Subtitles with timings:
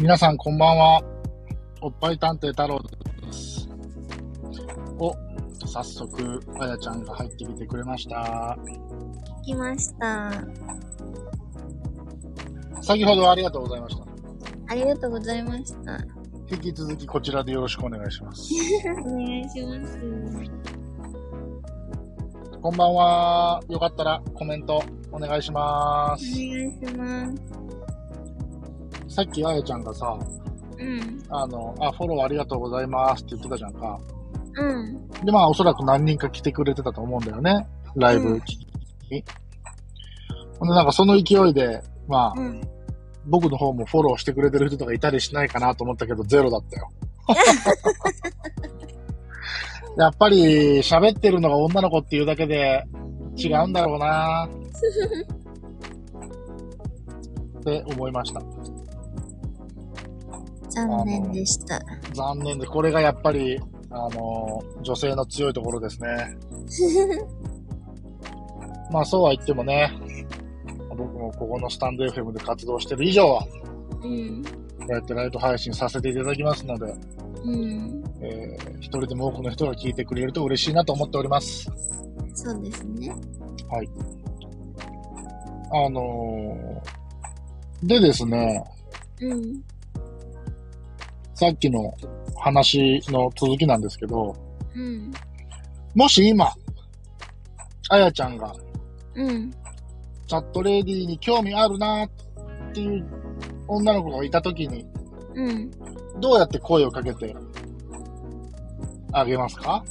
[0.00, 1.02] 皆さんこんばんは。
[1.82, 3.68] おっぱい探偵太郎です。
[4.98, 5.14] お、
[5.66, 8.58] 早速、あやちゃんが入ってきてくれました。
[9.44, 10.32] 来ました。
[12.80, 14.06] 先ほどはありがとうございました。
[14.68, 15.98] ありがとうございました。
[16.50, 18.54] 引き続きこちらでよろしくお願いします。
[19.04, 20.00] お願いします。
[22.62, 23.60] こんばんは。
[23.68, 24.82] よかったらコメント
[25.12, 26.24] お願いしまおす。
[26.24, 27.39] 願いします。
[29.10, 30.16] さっきあやちゃんがさ、
[30.78, 31.22] うん。
[31.28, 33.98] あの、あ、フォローありがとうございますって言ってたじゃんか。
[34.54, 35.08] うん。
[35.24, 37.66] で、まあ、おそらく何人か来てくれてたと思うんだよね。
[37.96, 38.40] ライブに。
[40.60, 42.62] ほんで、なんかその勢いで、まあ、うん。
[43.26, 46.88] 僕の方もフォローしてくれてる人とかいたりしないかなと思ったけど、ゼロだったよ。
[49.98, 52.84] やっぱり、喋ってるのが女の子っていうだけで
[53.36, 54.48] 違うんだろうな
[57.58, 58.40] って思いました。
[60.70, 61.80] 残念でした。
[62.14, 66.36] 残念で、これがやっぱり、あの、女性の強いところですね。
[68.90, 69.92] まあそうは言ってもね、
[70.88, 73.46] 僕もここのスタンド FM で活動してる以上は、
[74.02, 74.42] うん。
[74.44, 74.50] こ
[74.88, 76.92] うやってライト配信させていただきますので、
[77.44, 78.04] うん。
[78.20, 81.70] えー一人でも多くの人が聞いてくれると嬉しいなと思っております。
[82.34, 83.14] そうですね。
[85.72, 88.64] あのーでですね、
[89.20, 89.62] うん。
[91.40, 91.94] さっきの
[92.36, 94.36] 話の続きなんですけど、
[94.74, 95.10] うん。
[95.94, 96.52] もし今、
[97.88, 98.54] あやちゃんが
[99.14, 99.50] うん。
[100.26, 102.10] チャットレディに興味あるなっ
[102.74, 103.06] ていう
[103.68, 104.84] 女の子がいたときに、
[105.34, 105.70] うん。
[106.20, 107.34] どうやって声をかけて
[109.12, 109.82] あげますか？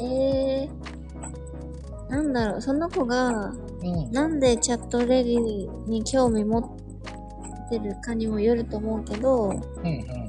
[0.00, 2.08] えー。
[2.08, 4.10] なんだろう、その子が、うん。
[4.10, 10.26] なんでチャットレディに興味持ってるかにもよると思うけど、うんうん。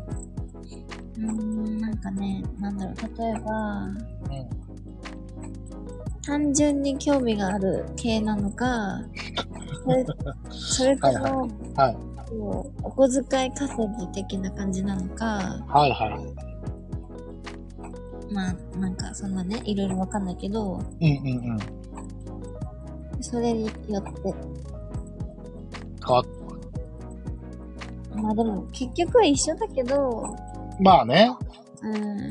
[1.17, 3.97] うーん、なんかね、なんだろう、例えば、うん。
[6.22, 9.01] 単純に興味がある系なのか、
[9.83, 10.06] それ
[10.50, 11.97] それとも、はいはい
[12.29, 12.61] お
[12.91, 16.07] 小遣い稼ぎ的な感じなのか、はいは
[18.29, 18.33] い。
[18.33, 21.59] まあ、なんかそんなね、いろいろわかんないけど、うんうんうん。
[23.22, 24.33] それによって、
[26.01, 26.22] か
[28.13, 30.35] まあでも結局は一緒だけど、
[30.79, 31.29] まあね。
[31.81, 32.29] うん、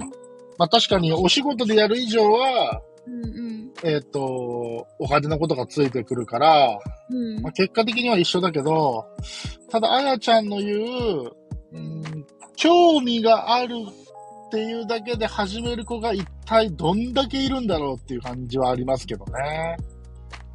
[0.58, 6.78] まあ確かにお仕事でやる以上は、うんうん、えっ、と、お金のことがついてくるから、
[7.10, 9.06] うんまあ、、結果的には一緒だけど、
[9.70, 11.32] ただ、あやちゃんの言う、
[11.72, 12.26] うん、
[12.56, 13.74] 興味がある
[14.46, 19.76] っていうだけで始める子が一体どんだけいるんだろうっていう感じはありますけどね。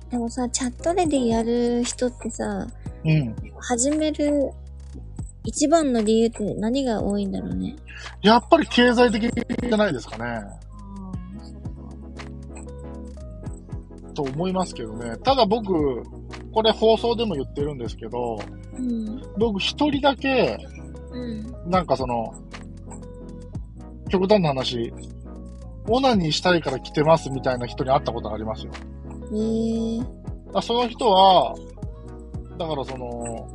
[0.10, 2.68] でもさ、チャットレディやる人ってさ、
[3.06, 3.36] うん。
[3.60, 4.52] 始める
[5.44, 7.76] 一番の理由って何が多いんだろうね。
[8.22, 10.42] やっぱり経済的じゃないですかね。
[14.14, 15.18] と思いますけどね。
[15.24, 16.04] ただ僕、
[16.54, 18.40] これ放送でも言ってるんですけど、
[18.78, 20.58] うん、僕一人だけ、
[21.12, 22.34] うん、なんかその、
[24.10, 24.94] 極端な話、
[25.88, 28.72] オナニーしたいから来てますみたいな人に会ったことがありますよ。
[29.34, 30.06] えー、
[30.54, 31.56] あその人は、
[32.58, 33.48] だからその、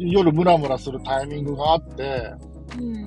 [0.00, 2.32] 夜ムラムラするタイミングがあって、
[2.78, 3.04] うん、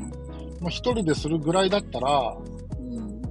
[0.60, 2.36] もう一人でするぐらいだったら、
[2.80, 3.22] うん、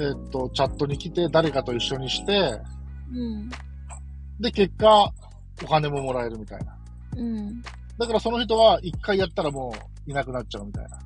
[0.00, 2.60] えっと、チャットに来て誰かと一緒にして、
[3.12, 3.50] うん、
[4.40, 5.12] で、結果、
[5.64, 6.76] お金ももらえるみたいな。
[7.16, 7.62] うん。
[7.98, 9.74] だからその人は一回やったらも
[10.06, 10.98] ういなくなっちゃうみたいな。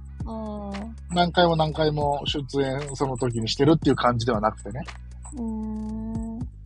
[1.11, 4.85] 何回も何回も出演その時にしてるっていう感じではなくてね。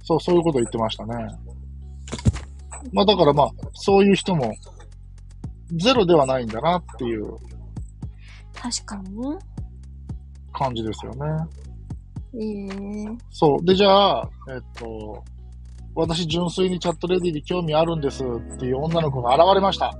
[0.03, 1.15] そう、そういうこと言ってましたね。
[2.93, 4.53] まあだからまあ、そういう人も
[5.77, 7.37] ゼロではないんだなっていう
[8.55, 9.39] 確かにね。
[10.53, 11.21] 感じですよね。
[12.35, 13.65] ええそう。
[13.65, 15.23] で、じゃあ、えっと、
[15.95, 19.87] 私純粋にチャットレディに興味あるんですっていう女の子が現れました。
[19.87, 19.95] は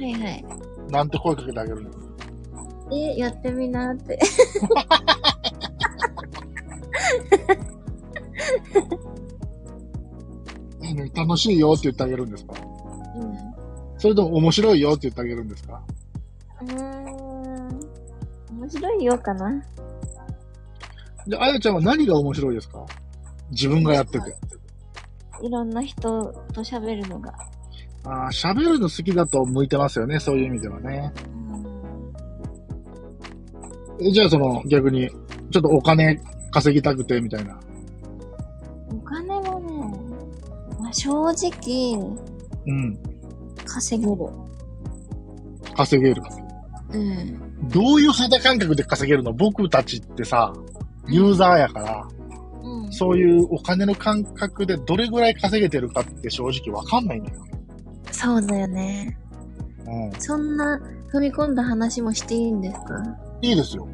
[0.00, 0.44] いはい。
[0.90, 1.90] なんて声かけてあげるの？
[2.96, 4.18] え、やってみなって。
[11.14, 12.54] 楽しいよって言ってあげるんですか？
[13.16, 13.47] うん。
[13.98, 15.82] それとも面白いよって言ってあげるんですか？
[16.62, 17.80] うーん。
[18.58, 19.62] 面白いよかな。
[21.26, 22.86] で、あやちゃんは何が面白いですか？
[23.50, 24.36] 自分がやってて。
[25.42, 27.32] いろんな人と喋るのが。
[28.04, 31.12] ああ、喋るの好きだと向いてますよね、そういう意味ではね。
[34.00, 35.10] えじゃあその逆に、
[35.50, 36.20] ちょっとお金
[36.52, 37.58] 稼ぎたくてみたいな。
[38.90, 39.98] お金もね、
[40.80, 42.16] まあ、正直、
[42.66, 42.98] うん。
[43.68, 44.16] 稼げる。
[45.76, 46.22] 稼げる。
[46.90, 47.68] うん。
[47.68, 49.32] どういう肌感覚で稼げるの？
[49.32, 50.52] 僕たちってさ、
[51.06, 52.08] ユーザーやから、
[52.62, 52.92] うん。
[52.92, 57.44] そういうお金の感覚でどれぐらい稼げてるかって正直わかんないんだよ。
[58.10, 59.18] そうだよね。
[59.86, 60.20] うん。
[60.20, 60.80] そんな
[61.12, 62.94] 踏み込んだ話もしていいんですか？
[63.42, 63.86] いいですよ。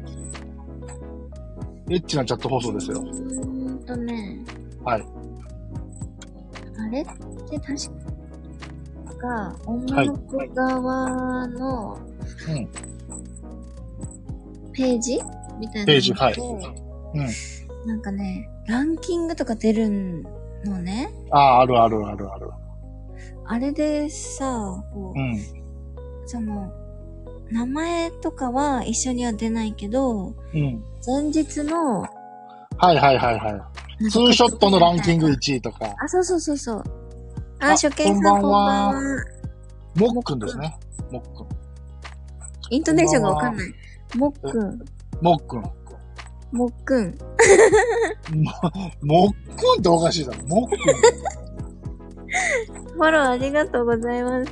[1.89, 2.99] エッチなチャット放送ですよ。
[2.99, 4.43] うーんとね。
[4.83, 5.05] はい。
[6.79, 7.01] あれ？
[7.01, 7.05] っ
[7.49, 7.75] て確
[9.25, 11.97] か、女の子側の
[12.47, 12.69] うん。
[14.73, 15.19] ページ？
[15.59, 15.85] みたいなので。
[15.85, 17.87] ページはいうん。
[17.87, 20.25] なんかね、ランキングとか出る
[20.65, 21.11] のね。
[21.31, 22.49] ああ、あるあるあるある。
[23.45, 25.37] あれでさ、こう、うん。
[26.25, 26.71] その、
[27.51, 30.83] 名前とかは一緒には出ないけど、うん。
[31.05, 32.01] 前日の、
[32.77, 34.09] はいはいはいはい。
[34.09, 36.83] ツーショットのランキング1位とか、あ、そうそうそうそう。
[37.59, 38.93] あ、あ初見さんこんばんは。
[39.95, 40.77] もっくんですね。
[41.11, 41.47] もっくん。
[42.69, 43.67] イントネーションがわかんない。
[44.17, 44.79] もっくん。
[45.21, 45.63] もっくん。
[46.51, 47.17] もっくん。
[48.33, 48.51] も
[49.01, 50.47] もっくんっておかしいだろ。
[50.47, 50.77] もっくん。
[52.93, 54.51] フォローありがとうございます。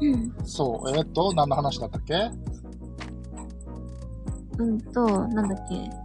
[0.00, 0.34] うん。
[0.44, 0.90] そう。
[0.90, 2.30] えーっと、何の話だったっけ？
[4.58, 6.01] うんと、なんだっけ？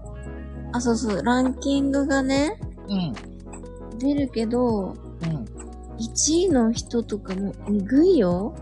[0.78, 3.98] あ、そうそう、ランキングがね、うん。
[4.00, 5.46] 出るけど、うん。
[5.98, 8.56] 1位の人とかも、えぐいよ。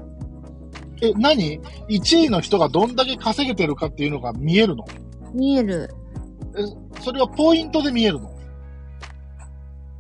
[1.01, 1.59] え、何
[1.89, 4.85] ?1 位の人がどんだけ稼げてるかっていうのが見えるの？
[5.33, 5.93] 見える。
[6.57, 8.31] え、それはポイントで見えるの？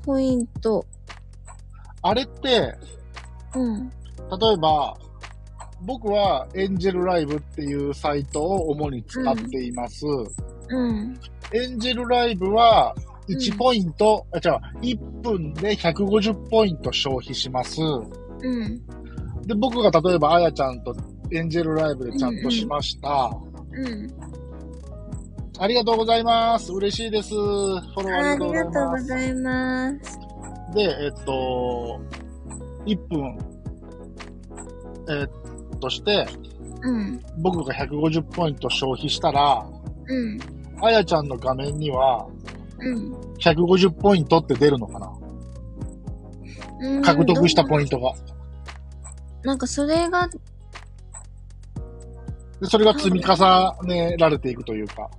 [0.03, 0.85] ポイント。
[2.01, 2.73] あれって、
[3.55, 3.89] うん。
[3.89, 4.95] 例えば、
[5.81, 10.05] 僕はエンジェルライブっていうサイトを主に使っています。
[10.69, 11.19] うん。
[11.53, 12.93] エンジェルライブは
[13.27, 17.81] うん1ポイント、あ、違う、1分で150ポイント消費します。
[17.81, 18.77] うん。
[19.47, 20.95] で、僕が例えばあやちゃんと
[21.31, 23.31] エンジェルライブでチャットしました。
[23.71, 24.07] うん。
[25.57, 26.71] ありがとうございます。
[26.71, 27.29] 嬉しいです。
[27.33, 28.97] フォローあありりがとうご。
[28.99, 30.19] ざいます。
[30.75, 31.99] で、えっと、
[32.85, 33.37] 1分、
[35.09, 36.27] えっとして、
[36.83, 37.19] うん。
[37.39, 39.65] 僕が150ポイント消費したら、
[40.07, 40.37] うん。
[40.85, 42.27] あやちゃんの画面には
[42.79, 43.13] うん。
[43.39, 45.11] 150ポイントって出るのかな？
[46.81, 48.11] うん獲得したポイントが。
[48.11, 48.17] ト。
[49.43, 50.37] なんかそれが、で
[52.67, 53.35] それが積み重
[53.85, 55.09] ねられていくというか。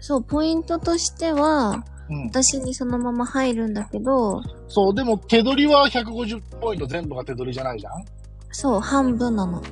[0.00, 2.26] そう、ポイントとしては、うん。
[2.26, 8.04] 私にそのまま入るんだけど、そう、でも手取りは150ポイント全部が手取りじゃないじゃん？
[8.50, 9.62] そう、半分なの。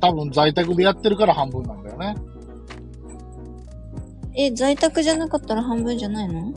[0.00, 2.16] 多分在宅でやってるから半分なんだよね。
[4.38, 6.54] え、在宅じゃなかったら半分じゃないの？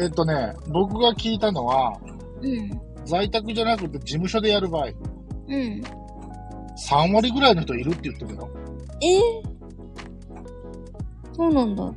[0.00, 1.98] えっとね、僕が聞いたのは、
[2.40, 2.80] うん。
[3.04, 5.82] 在宅じゃなくて事務所でやる場合、うん。
[6.78, 8.48] 3割ぐらいの人いるって言ってたよ。
[9.02, 9.18] え？
[11.34, 11.82] そうなんだ。
[11.82, 11.94] はい。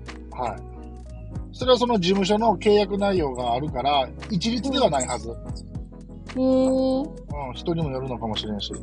[1.53, 5.29] それはその事務所の契約内容があるから、一律ではないはず。
[5.29, 7.03] へえ、う
[7.51, 8.73] ん、人にもよるのかもしれんし。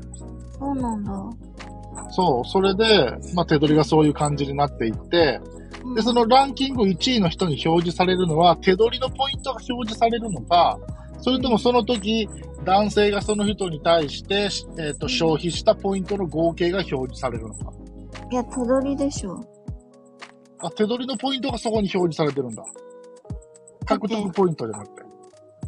[0.56, 1.12] そうなんだ。
[2.10, 5.40] そう、それで、まあ、手取りがそういう感じになっていって、
[5.94, 10.78] で、そのランキング1位の人に表示されるのは、手取りのポイントが表示されるのか、
[11.20, 12.28] それともその時、
[12.64, 17.72] 男性がその人に対して、えっ、と、消費したポイントの合計が表示されるのか。
[18.30, 19.44] いや、手取りでしょ。
[20.60, 22.64] あ、手取りのポイントがそこに表示されてるんだ。
[23.86, 25.02] 獲得ポイントじゃなくて。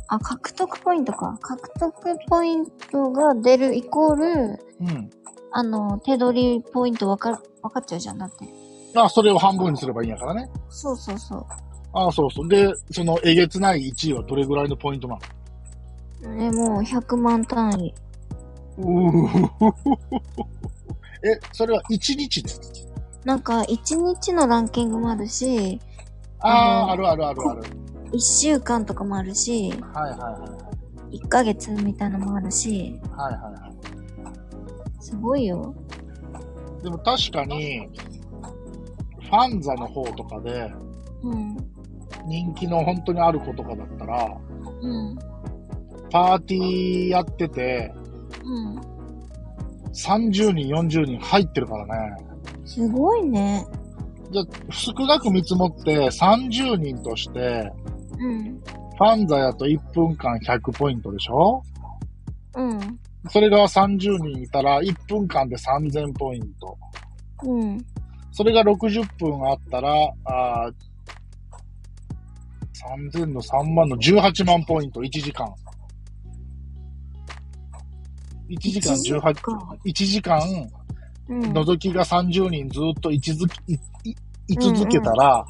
[0.09, 1.39] あ、獲得ポイントか。
[1.41, 4.25] 獲得ポイントが出るイコール、
[4.81, 5.11] うん。
[5.53, 8.19] あの、手取りポイントわかる、わかっちゃうじゃん。
[8.19, 8.70] だって。
[8.95, 10.49] あ、それを半分にすればいいんやからね。
[10.69, 11.47] そうそうそう。
[11.93, 12.49] あそうそう。
[12.49, 15.19] で、そのえげつない1位はどれぐらいのポイントな
[16.23, 16.35] の？
[16.45, 17.95] え、もう100万単位。
[18.79, 19.73] うー
[21.23, 22.51] え、それは1日で
[23.25, 25.79] なんか、1日のランキングもあるし、
[26.39, 27.63] ああ、うんあるあるあるある。
[28.13, 30.59] 1週間とかもあるし、はいはいは
[31.11, 31.19] い。
[31.19, 35.05] 1ヶ月みたいなのもあるし、はいはいはい。
[35.05, 35.75] すごいよ。
[36.83, 37.91] でも確かに、
[39.31, 40.73] ファンザの方とかで、
[41.23, 41.57] うん。
[42.27, 44.37] 人気の本当にある子とかだったら、
[44.83, 45.19] うん。
[46.11, 47.95] パーティーやってて、
[48.45, 48.81] うん。
[49.93, 52.17] 30人、40人入ってるからね。
[52.65, 53.65] すごいね。
[54.33, 57.73] じゃあ、少なく見積もって30人として、
[58.19, 58.61] うん。
[58.61, 61.63] ファンザやと1分間100ポイントでしょ？
[62.57, 62.99] うん。
[63.29, 66.77] それが30人いたら1分間で3000ポイント。
[67.45, 67.79] うん。
[68.33, 69.93] それが60分あったら、
[70.25, 70.73] あー
[73.13, 75.47] 3000の3万の18万ポイント、1時間。
[78.49, 80.41] 1時間1 18、か1時間、
[81.29, 81.41] うん。
[81.53, 84.15] 覗きが30人ずっと位置づき、いい
[84.49, 85.45] 居続けたら、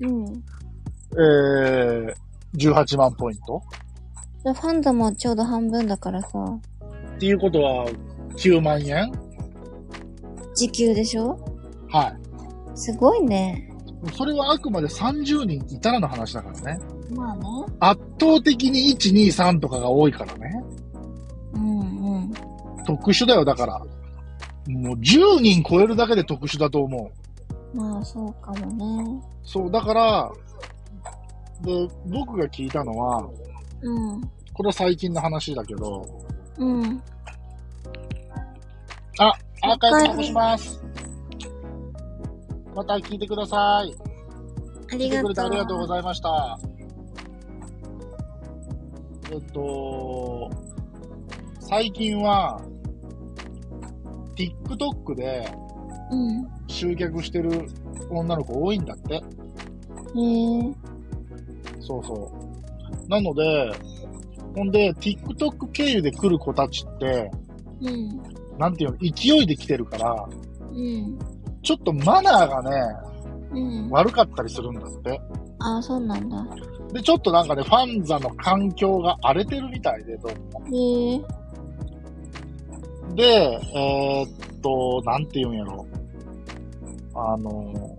[0.00, 0.24] うん。
[1.14, 2.14] えー、
[2.58, 3.62] 18万ポイント
[4.44, 6.28] でファンザもちょうど半分だからさ、
[7.14, 7.86] っていうことは、
[8.36, 9.12] 9万円？
[10.54, 11.38] 時給でしょ？
[11.88, 12.21] はい。
[12.74, 13.68] すごいね。
[14.16, 16.80] それはあくまで30人いたらの話だからね。
[17.10, 17.42] まあね。
[17.78, 20.64] 圧倒的に1、2、3とかが多いからね。
[21.54, 22.32] うんうん。
[22.84, 23.78] 特殊だよ、だから。
[24.68, 27.10] もう10人超えるだけで特殊だと思
[27.74, 27.76] う。
[27.76, 29.22] まあそうかもね。
[29.44, 30.32] そう、だから、
[31.62, 33.24] で、僕が聞いたのは、
[33.82, 34.20] うん。
[34.52, 36.04] これは最近の話だけど、
[36.58, 37.02] うん。
[39.18, 40.81] あ、アーカイブ残します。
[42.74, 43.94] また聞いてください。
[44.92, 44.98] ありがとう。
[44.98, 46.58] 聞いてくれてありがとうございました。
[49.30, 50.50] えっと、
[51.60, 52.60] 最近は、
[54.36, 55.50] TikTok で
[56.10, 56.48] うん。
[56.66, 57.66] 集客してる
[58.10, 59.14] 女の子多いんだって。
[59.14, 59.22] へえ。
[61.80, 62.30] そうそ
[63.06, 63.08] う。
[63.08, 63.72] なので、
[64.54, 67.30] ほんで、TikTok 経由で来る子たちって、
[67.80, 68.22] うん。
[68.58, 70.28] なんていうの、勢いで来てるから、
[70.72, 71.18] うん。
[71.62, 73.12] ちょっとマナーがね、
[73.52, 73.90] うん。
[73.90, 75.20] 悪かったりするんだって。
[75.58, 76.44] ああ、そうなんだ。
[76.92, 80.32] で、ちょっとなんかね、ファンザの環境が荒れてるみたいで、どう
[80.70, 80.76] も。
[80.76, 81.20] へえ。
[83.14, 85.86] で、えーっと、なんて言うんやろ。
[87.14, 87.96] あの、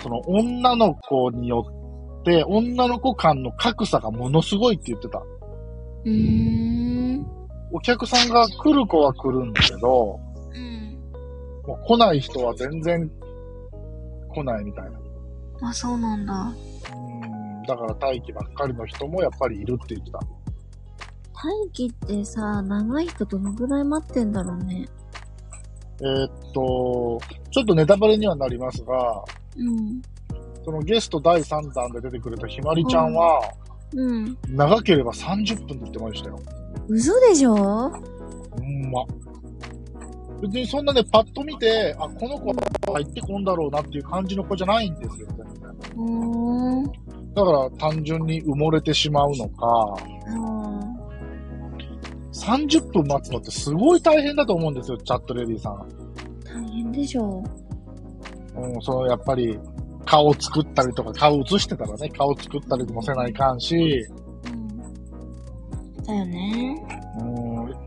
[0.00, 1.66] その女の子によ
[2.20, 5.18] って、女の子間の格差がものすごいって言ってた。
[5.18, 7.26] うーん。
[7.72, 10.25] お客さんが来る子は来るんだけど、うん。
[11.66, 13.10] もう来ない人は全然
[14.32, 15.68] 来ないみたいな。
[15.68, 16.34] あ、そうなんだ。
[16.34, 20.18] うん、だから待機ばっかりの人もやっぱりいるって言ってた。
[21.34, 24.88] 待機ってさ、長い人どのぐらい待ってんだろうね。
[26.00, 27.18] えーっと、
[27.50, 29.24] ちょっとネタバレにはなりますが、
[29.56, 30.02] うん。
[30.64, 33.40] そのゲスト第3弾で出てくれたひまりちゃんは、
[33.94, 34.36] うん。
[34.48, 36.38] 長ければ30分って言ってましたよ。
[36.88, 37.54] 嘘でしょ？
[37.54, 39.04] うんま。
[40.42, 42.54] 別にそんなね、パッと見て、あ、この子は
[42.94, 45.70] 入ってこんだろうなっていう感じの子じゃないんですよ、全然。
[45.96, 47.06] うーん。
[47.34, 50.56] だから単純に埋もれてしまうのか、あ
[52.32, 55.74] 30分待つのってすごい大変だと思うんですよ、チャットレディさん。
[55.74, 55.86] ー
[56.44, 57.42] 大変でしょ
[58.56, 59.58] うん、そのやっぱり
[60.06, 64.06] 顔作ったりとか、顔映してたらね、顔作ったりもせないかんし、
[64.46, 66.04] うん。
[66.04, 66.86] だよね。
[67.18, 67.22] う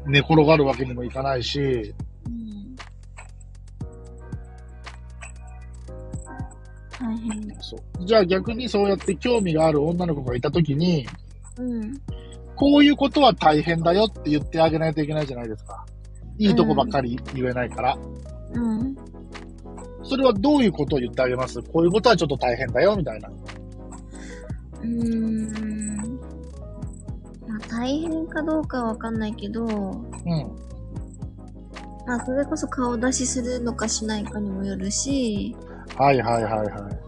[0.10, 1.94] ん、寝転がるわけにもいかないし、
[7.70, 8.06] そう。
[8.06, 11.08] じゃあ逆にそうやって興味がある女の子がいたときに、
[11.58, 12.02] うん。
[12.56, 15.86] こういうことは大変だよって言ってあげないといけないじゃないですか。
[16.38, 17.98] いいとこばっかり言えないから。
[18.54, 18.98] うん。
[20.04, 21.62] それはどういうことを言ってあげます？
[21.62, 23.30] こういうことはちょっと大変だよ、みたいな。
[23.30, 26.20] うーん。
[27.48, 30.08] まあ、大変かどうかはわかんないけど、うん。
[32.08, 35.56] まあ、それこそ顔出しするのかしないかにもよるし、
[35.96, 36.99] はいはいはいはい。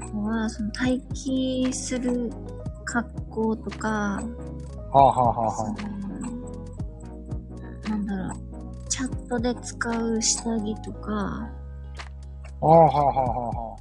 [0.00, 2.30] あとは、その待機する
[2.84, 4.22] 格好とか、は
[4.92, 5.74] あ、はあはあは
[7.88, 11.48] なんだろう、チャットで使う下着とか、
[12.60, 13.76] あ、はあはあはあは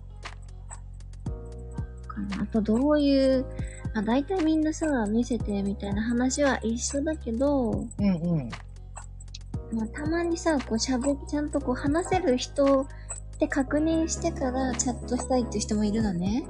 [2.07, 3.45] かなあとどういう、
[3.93, 8.03] まあ、大体みんなさ、見せてみたいな話は一緒だけど、あ。
[8.03, 8.49] うんうん。
[9.71, 12.87] まあ、たまにさ、こう喋っちゃんとこう話せる人
[13.39, 16.43] って確認してからチャットしたいっていう人もいるのね。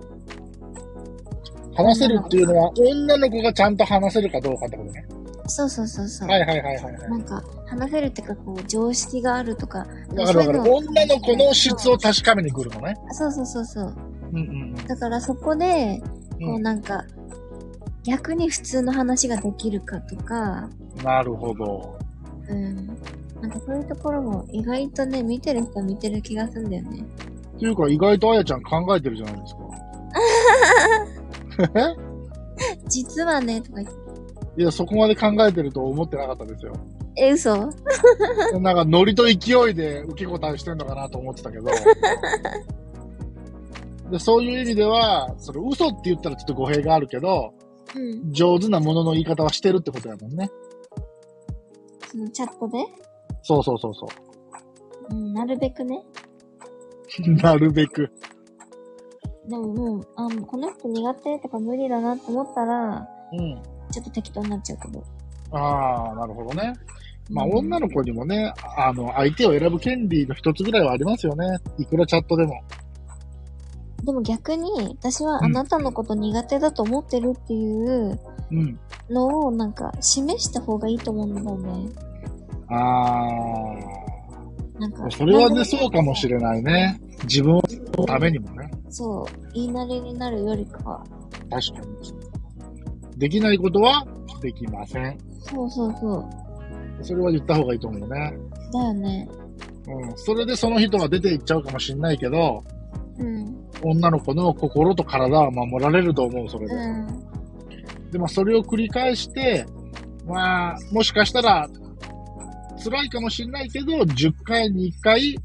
[1.76, 5.06] 話せるっていうのは、女の子がちゃんと話せるかどうかってことね。
[5.46, 6.28] そうそうそうそう。
[6.28, 7.10] はいはいはいはいはい。
[7.12, 9.80] なんか、話せるっていうか、こう、常識があるとか。
[9.80, 10.34] わかるわかる。
[10.34, 12.96] そういうの女の子の質を確かめに来るのね。
[13.12, 13.96] そうそうそうそう。
[14.32, 16.02] うんうんだからそこで、
[16.40, 16.48] うん。
[16.48, 17.06] こうなんか、
[18.04, 20.70] 逆に普通の話ができるかとか、
[21.04, 22.00] なるほど。
[22.48, 22.98] うん。
[23.42, 27.06] なんかそういうところも意外とね、見てる人は見てる気がするんだよね。
[27.56, 29.62] っていうか、意外とあやちゃん考えてるじゃないですか。
[32.88, 34.62] 実はね、とか言って。
[34.62, 36.74] いや、そこまで考えてると思ってなかったですよ。
[37.18, 37.70] え、嘘？
[38.60, 39.32] なんか、ノリと勢
[39.70, 41.70] いで受け答えしてんのかなと思ってたけど。
[44.12, 47.54] でそういう意味では、それ嘘って言ったらちょっと語弊があるけど、
[47.96, 48.34] うん。
[48.34, 50.50] 上手なものの言い方はしてるってことやもんね。
[52.12, 52.80] そのチャットで？
[53.42, 54.08] そうそうそうそ
[55.12, 56.04] うん、なるべくね。
[57.28, 57.32] う。
[57.42, 58.12] なるべく。
[59.48, 63.62] でももう、あ、もうこの人苦手とか無理だなって思ったら、うん。
[63.92, 65.04] ちょっと適当になっちゃうけど。
[65.52, 66.74] ああ、なるほどね。
[67.32, 71.46] まあ、女の子にもね、あの、相手を選ぶ権利の一つぐらいはありますよね。
[71.78, 72.54] いくらチャットでも。
[74.04, 74.70] でも逆に、
[75.00, 78.20] 私はあなたのこと苦手だと思ってるっていう
[78.52, 78.80] うん。
[79.10, 81.90] のをなんか示した方がいいと思うんだよね。
[82.70, 84.00] あ
[84.80, 85.12] なんかあ、。
[85.12, 87.00] それはね、そうかもしれないね。
[87.24, 87.62] 自分の
[88.06, 88.70] ためにもね。
[88.90, 89.54] そう。
[89.54, 91.04] 言いなりになるよりかは。
[91.50, 93.18] 確かに。
[93.18, 94.06] できないことは
[94.42, 95.18] できません。
[95.40, 97.04] そうそうそう。
[97.04, 98.34] それは言った方がいいと思うね。
[98.74, 99.30] だよね。
[99.88, 100.18] うん。
[100.18, 102.64] それでその人が出ていっちゃうかもしれないけど、
[103.18, 103.70] うん。
[103.84, 106.74] 女の子の心と体は守られると思う、それで。
[106.74, 108.12] うん。
[108.12, 109.66] でもそれを繰り返して、
[110.26, 111.68] まあ、もしかしたら、
[112.84, 115.36] 辛いかもしれないけど、10回に1回、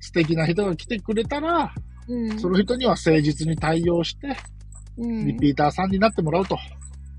[0.00, 1.72] 素敵な人が来てくれたら、
[2.08, 2.38] うん。
[2.38, 4.36] その人には誠実に対応して、
[4.98, 5.26] うん。
[5.26, 6.56] リピーターさんになってもらうと。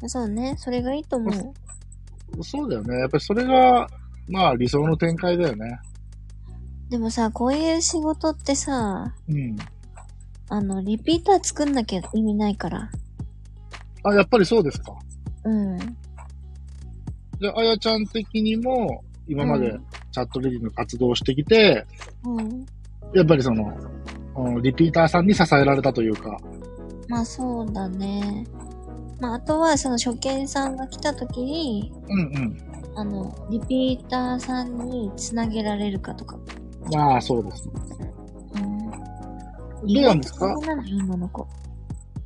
[0.07, 0.55] そうね。
[0.57, 2.43] それがいいと思う。
[2.43, 2.99] そうだよね。
[2.99, 3.87] やっぱりそれが、
[4.29, 5.79] まあ理想の展開だよね。
[6.89, 9.57] でもさ、こういう仕事ってさ、うん。
[10.49, 12.89] あの、リピーター作んなきゃ意味ないから。
[14.03, 14.93] あ、やっぱりそうですか。
[15.43, 15.77] うん。
[15.79, 21.85] じゃあ、あやちゃん的にも、今までうんチャットレディの活動をしてきて、
[22.23, 22.65] うん。
[23.13, 23.63] やっぱりその、
[24.35, 26.37] うんリピーターさんに支えられたというか、
[27.07, 28.45] まあそうだね。
[29.19, 32.57] まああとはその初見さんが来た時に、うんうん。
[32.95, 36.37] あの、リピーターさんにつなげられるかとか。
[36.91, 37.69] まあ、そうです。
[38.55, 38.89] うん。
[38.89, 38.97] ど
[39.99, 40.47] うなんですか？
[40.51, 41.47] 意外とそうなの子。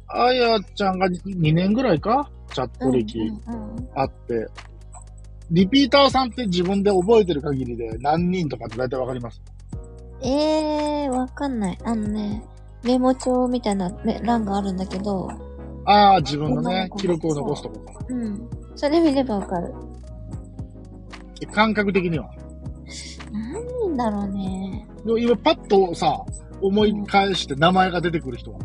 [0.08, 2.30] あやちゃんが2年ぐらいか？
[2.54, 4.48] チャット歴うんうんうんあって、
[5.52, 9.42] リピーターさんって自分で覚えてる限りで何人とかって大体わかります？
[10.22, 11.78] ええー、わかんない。
[11.84, 12.42] あのね、
[12.84, 15.30] メモ帳みたいなね欄があるんだけど、
[15.84, 18.06] ああ、自分のね記録を残すとこか。
[18.08, 18.50] うん。
[18.76, 19.74] それ見ればわかる。
[21.52, 22.30] 感覚的には？
[23.34, 24.88] 何人だろうね。
[25.04, 26.24] でも今パッとさ、
[26.62, 28.60] 思い返して名前が出てくる人は？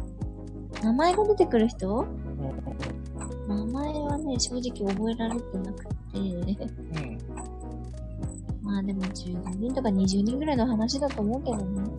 [0.85, 1.99] 名前が出てくる人？
[1.99, 2.17] うん
[3.49, 5.97] 名前はね、正直覚えられてなくて。
[6.19, 7.19] うん。
[8.63, 11.91] まあでも15人とか20人ぐらいの話だと思うけどね。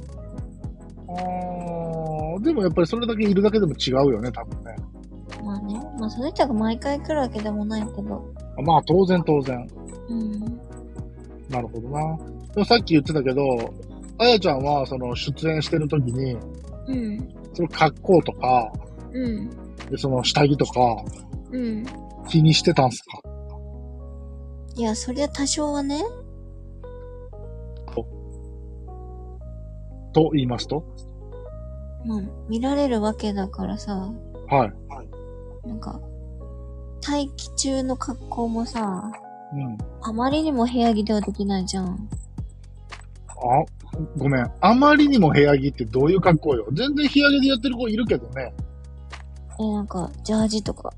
[1.10, 4.76] あーでもやっぱりそれだけいるだけでも違うよね、多分ね。
[5.44, 5.80] まあね。
[6.00, 8.26] まあその人が毎回来るわけでもないけど。
[8.64, 9.68] まあ当然当然。
[10.10, 10.40] うん。
[11.50, 12.18] なるほどな。
[12.54, 13.42] でもさっき言ってたけど、
[14.20, 16.36] あやちゃんはその出演してる時に、
[16.88, 17.36] うん。
[17.54, 18.72] その格好とか、
[19.14, 19.50] うん。
[19.90, 20.80] でその下着とか
[21.52, 21.86] うん。
[22.28, 23.22] 気にしてたんすか？
[24.78, 26.04] いや、そりゃ多少はね。
[30.14, 30.84] と言いますと？
[32.06, 34.12] まあ、見られるわけだからさ。
[34.48, 35.68] はい。
[35.68, 36.00] なんか、
[37.08, 39.12] 待機中の格好もさ、
[39.54, 39.78] うん。
[40.02, 42.10] あまりにも部屋着ではできないじゃん。
[43.30, 43.66] あ、
[44.18, 44.52] ごめん。
[44.62, 46.68] あまりにも部屋着ってどういう格好よ？
[46.72, 48.54] 全然部屋着でやってる子いるけどね。
[49.60, 50.94] え、なんか、ジャージとか。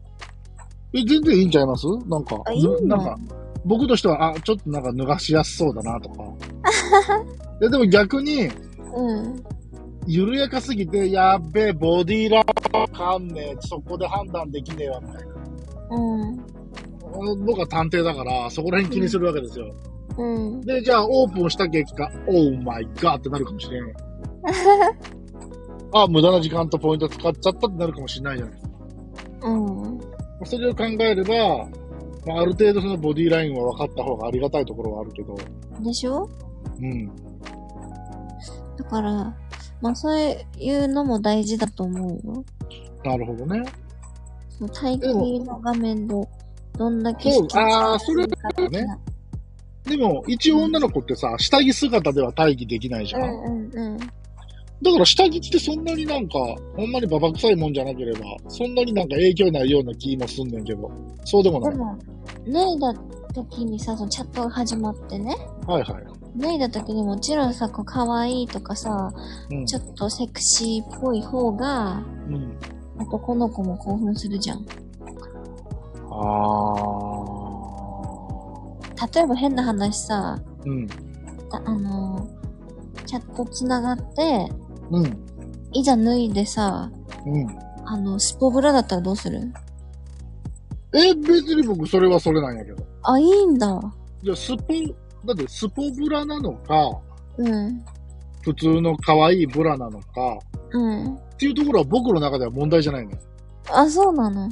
[0.94, 1.88] え、全然いいんちゃいます？
[2.08, 3.18] なんか、あいいなんか、
[3.66, 6.24] 僕としては、あ、ちょっとなんか脱がしやすそうだなとか。
[7.62, 8.50] いや、でも逆に、
[8.96, 9.44] うん。
[10.08, 15.36] 緩やかすぎて、やっべえ、ボディーラーわかんねえ、そこで判断できねえわ、みたいな。
[15.92, 16.38] うん。
[17.46, 19.74] 僕は探偵だから、そこら辺気にするわけですよ。
[20.18, 20.62] うん。
[20.62, 23.84] で、じゃあ、オープンした結果、オーマイガーってなるかもしれん。
[25.94, 28.70] あ、無駄な時間とポイント使っちゃったってなるかもしれないじゃないですか。
[29.44, 30.00] うん。
[30.46, 31.68] それを考えれば、
[32.30, 35.36] まあ、ある程度そのボディラインは分かった方がありがたいところはあるけど、
[35.80, 36.30] でしょ？
[36.80, 37.08] うん。
[38.78, 39.36] だから、
[39.82, 42.46] まあそういうのも大事だと思うよ。
[43.04, 43.64] なるほどね。
[44.50, 45.08] その待機
[45.40, 46.14] の画面で、
[46.78, 49.00] どんだけそうあーせるか的なね
[49.86, 53.22] でも、一応女の子ってさ、下着姿では待機できないじゃん。
[53.24, 53.98] うんうんうん。
[54.82, 56.40] だから下着ってそんなになんか、
[56.76, 60.90] ほんまにババ臭いもんじゃなければ、そんなになんか影響ないような気もすんねんけど、
[61.26, 61.72] そうでもない。
[61.74, 61.98] でも、
[62.48, 62.94] 脱いだ
[63.34, 65.36] 時にさ、そのチャットが始まってね、
[65.68, 66.04] はいはい。
[66.38, 69.12] 脱いだ時にもちろんさ、こう可愛いとかさ、
[69.52, 69.66] うん。
[69.66, 72.58] ちょっとセクシーっぽい方が、うん。
[73.00, 74.66] 男の子も興奮するじゃん。
[76.12, 76.90] あ
[79.14, 80.70] 例えば変な話さ、ー。
[80.70, 80.88] うん。
[81.52, 84.50] ああのー、チャット繋がって、
[84.92, 85.26] うん。
[85.74, 86.92] いざ脱いでさ、
[87.26, 87.48] うん。
[87.86, 89.42] あの、スポブラだったらどうする？
[90.94, 92.84] え、別に僕それはそれなんやけど。
[93.04, 93.80] あ、いいんだ。
[94.24, 94.74] じゃあスポ、
[95.26, 97.00] だってスポブラなのか、
[97.38, 97.86] うん。
[98.42, 100.40] 普通の可愛いブラなのか、
[100.72, 101.16] うん。
[101.16, 103.18] っていうところは僕の中では問題じゃないのよ。
[103.72, 104.50] あ、そうなの？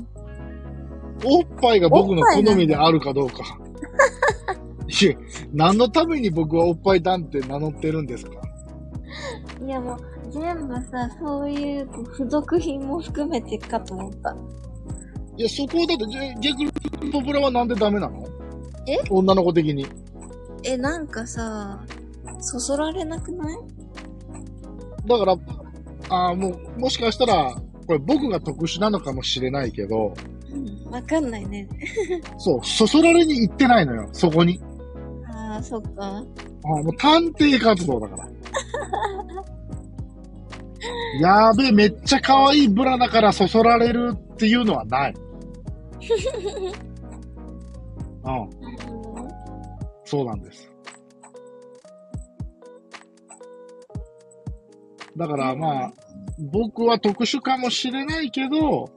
[1.25, 3.37] おっぱいが僕の好みであるかどうか。
[4.87, 5.17] いえ、
[5.51, 8.31] 何のために僕はおっぱい団って名乗ってるんですか？
[9.65, 9.97] いやもう、
[10.29, 14.35] 全部さ、そういう付属品も含めてかと思った。
[15.37, 16.71] いや、そこだって、じゃ逆に
[17.11, 18.27] ポプラはなんでダメなの？
[18.87, 18.97] え？
[19.09, 19.85] 女の子的に。
[20.63, 21.83] え、なんかさ、
[22.39, 23.57] そそられなくない？
[25.05, 25.37] だから、
[26.09, 30.13] あーもう、もしかしたら、これ僕が特殊なのかもしれないけど、
[30.51, 31.67] うん、わかんないね。
[32.37, 34.59] そう、そそられに行ってないのよ、そこに。
[35.31, 35.89] ああ、そっか。
[35.99, 38.27] あーもう探偵活動だから。
[41.21, 45.13] やべえ、めっちゃ可愛いブラだからそそられるっていうのはない。
[48.23, 48.49] うん、
[50.05, 50.71] そうなんです。
[55.15, 55.93] だからまあ、
[56.39, 58.91] 僕は特殊かもしれないけど、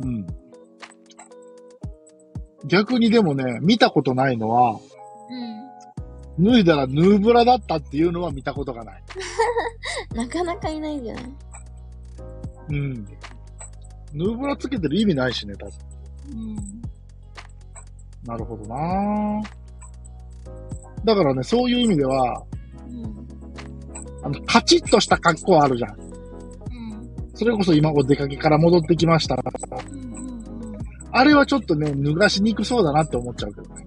[0.00, 0.08] うん。
[0.08, 0.26] うん。
[2.66, 4.78] 逆にでもね、見たことないのは、うん。
[6.38, 9.02] 脱いだらヌーブラだったっていうのは見たことがない。
[10.14, 11.24] なかなかいないんじゃない？
[12.70, 12.94] うん。
[14.14, 15.74] ヌーブラつけてる意味ないしね、多分。
[16.30, 16.56] うん。
[18.24, 19.42] なるほどな
[21.04, 22.42] だからね、そういう意味では、
[22.88, 23.26] うん。
[24.24, 25.90] あの、カチッとした格好あるじゃん。
[26.00, 26.08] うん。
[27.34, 29.36] それこそ今お出かけから戻ってきました。
[29.90, 29.98] うん。
[29.98, 30.04] う
[30.76, 30.78] ん。
[31.10, 33.86] あれはちょっとね、脱がしにくそうだなって思っちゃうけどね。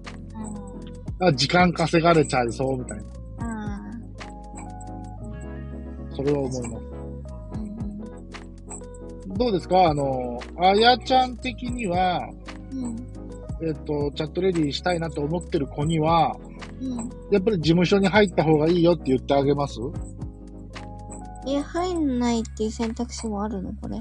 [1.24, 3.04] あ時間稼がれちゃいそうみたいな。
[3.38, 3.80] あ
[6.16, 6.84] それは思います。
[7.52, 7.56] あ。
[7.56, 7.58] う
[9.34, 9.34] ん。
[9.34, 9.90] どうですか？
[9.90, 12.20] あの、あやちゃん的には、
[12.72, 12.96] うん。
[13.64, 16.36] えっ、と、チャットレディしたいなと思ってる子には、
[16.80, 16.96] うん。
[17.30, 19.78] やっぱり事務所に入った方がいいよって言ってあげます？
[21.46, 23.72] え、入んないっていう選択肢もあるの？
[23.80, 23.96] これ。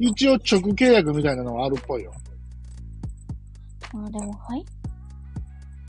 [0.00, 2.12] 一応直契約みたいなのはあるっぽいよ。
[3.92, 4.64] まあでも入っ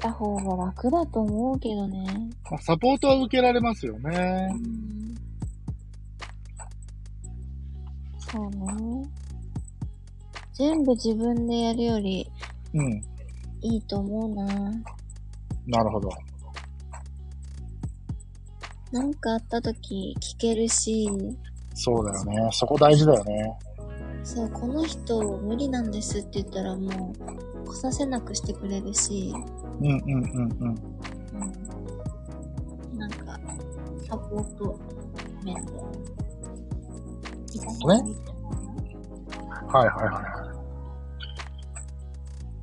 [0.03, 2.03] た方が楽だと思うけどね。
[2.51, 4.57] まあ、サポートは受けられますよねう。
[4.57, 5.15] ん。
[8.19, 9.09] そうね。
[10.53, 12.29] 全部自分でやるより
[12.73, 13.01] うん。
[13.61, 14.45] いいと思うな。
[15.65, 16.09] なるほど。
[18.91, 21.09] なんかあった時聞けるし、
[21.73, 22.49] そうだよね。
[22.51, 23.57] そこ大事だよね。
[24.23, 27.13] そう、この人無理なんですって言ったらも
[27.65, 29.33] う来させなくしてくれるし、
[29.79, 30.75] うんうんうんうん。
[32.93, 32.97] うん。
[32.97, 33.39] なんか、
[34.07, 34.79] サポート
[35.43, 35.71] 面で。
[37.53, 38.15] いた方ね
[39.67, 40.23] はいはいはいはい。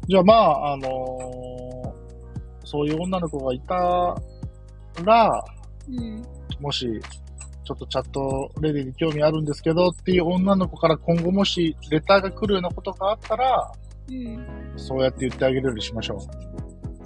[0.08, 1.60] じゃあまあ、あのー
[2.70, 3.74] そういう女の子がいた
[5.04, 5.44] ら、
[5.88, 6.22] うん。
[6.60, 7.00] もし、
[7.64, 13.72] ちょっとチャットレディに興味あるんですけどっていう女の子から今後もしレターが来るようなことがあったら、
[14.08, 14.46] うん。
[14.76, 16.49] そうやって言ってあげるようにしましょう。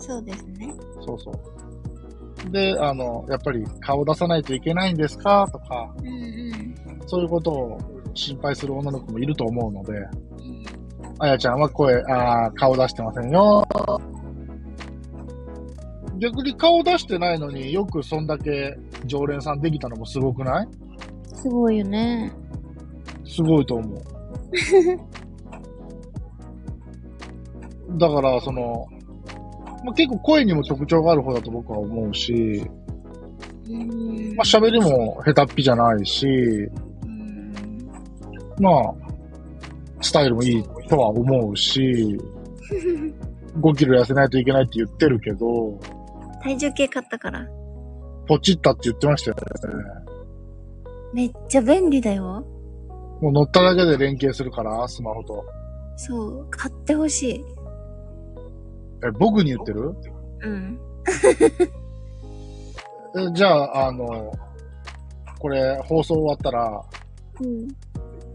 [0.07, 0.75] そうですね。
[1.05, 2.51] そうそう。
[2.51, 5.49] で、あの、やっぱり顔出さないといけないんですか？
[5.51, 6.75] とか、うんうん。
[7.07, 7.79] そういうことを
[8.15, 10.65] 心配する女の子もいると思うので、うん
[11.21, 13.67] あやちゃんは声、あー顔出してませんよ。
[16.19, 20.69] 逆に顔出してないのによくそんだけ常連さんできたのもすごくない？
[21.35, 22.33] すごいよね。
[23.25, 24.03] すごいと思う。
[27.99, 28.87] だから、その、
[29.85, 32.65] まあ、結構声にも特徴がある方だと僕は思うし、
[33.69, 37.87] うんまあ、喋りも下手っぴじゃないし、うん
[38.59, 38.95] まあ、
[40.01, 42.19] スタイルもいいとは思うし、
[43.61, 45.79] 5キロ痩せないといけないって言ってるけど、
[46.43, 47.47] 体重計買ったから。
[48.27, 49.45] ポチったって言ってましたよね。
[51.13, 52.47] めっちゃ便利だよ。
[53.21, 55.45] もう乗っただけで連携するから、スマホと。
[55.97, 56.47] そう。
[56.51, 57.45] 買ってほしい。
[59.05, 59.95] え、僕に言ってる？
[60.43, 60.79] うん。
[63.17, 64.33] えじゃあ、あの、
[65.39, 66.83] これ放送終わったら、
[67.41, 67.69] うん。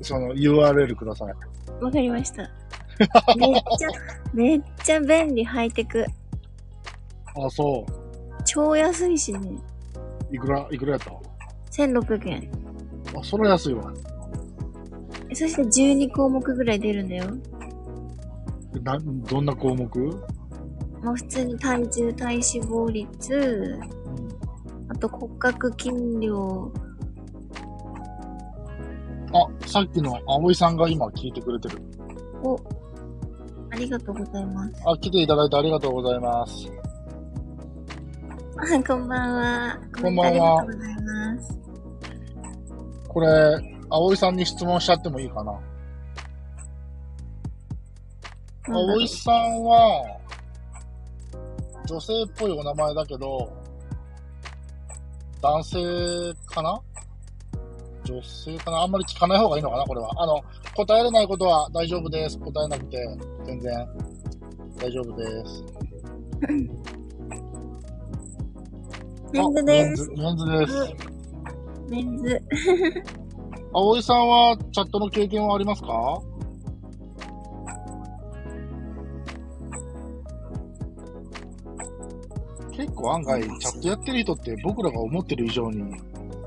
[0.01, 1.83] その URL ください。
[1.83, 2.49] わかりました。
[3.37, 3.87] めっちゃ、
[4.33, 6.05] めっちゃ便利、ハイテク。
[7.35, 7.85] あ、そ
[8.45, 9.39] 超安いしね。
[10.31, 10.35] う。
[10.35, 11.11] いくら、いくらやった
[11.71, 12.51] ？1600円。
[13.17, 13.91] あ、それは安いわ。
[15.29, 17.25] えそして12項目ぐらい出るんだよ。
[18.83, 20.23] な、どんな項目？
[21.01, 23.79] まあ普通に体重、体脂肪率、
[24.89, 26.71] あと骨格筋量、
[29.33, 31.81] あ、さっきの葵さんが今聞いてくれてる。
[32.43, 32.59] を、
[33.71, 34.73] ありがとうございます。
[34.85, 36.71] あ、来ていただいてありがとうございます。
[38.57, 39.79] あ こんばんは。
[40.01, 41.59] こんばんはありがとうございます。
[43.07, 45.59] これ、葵さんに質問しちゃってもいいかな。
[48.67, 50.18] 葵さんは、
[51.89, 53.51] 女性っぽいお名前だけど、
[55.41, 56.79] 男性かな？
[58.03, 58.83] 女性かな？
[58.83, 60.11] あんまり聞かない方がいいのかなこれは。
[60.21, 60.39] あの、
[60.75, 62.37] 答えれないことは大丈夫です。
[62.37, 62.97] 答えなくて、
[63.45, 63.87] 全然
[64.77, 65.63] 大丈夫です。
[69.31, 70.09] メンズあです。
[70.09, 70.73] メンズメンズです。
[71.89, 72.41] メンズ。
[73.73, 76.21] 葵さんはチャットの経験はありますか？
[82.79, 85.83] 結構案外、チャットやってる人って僕らが思ってる以上に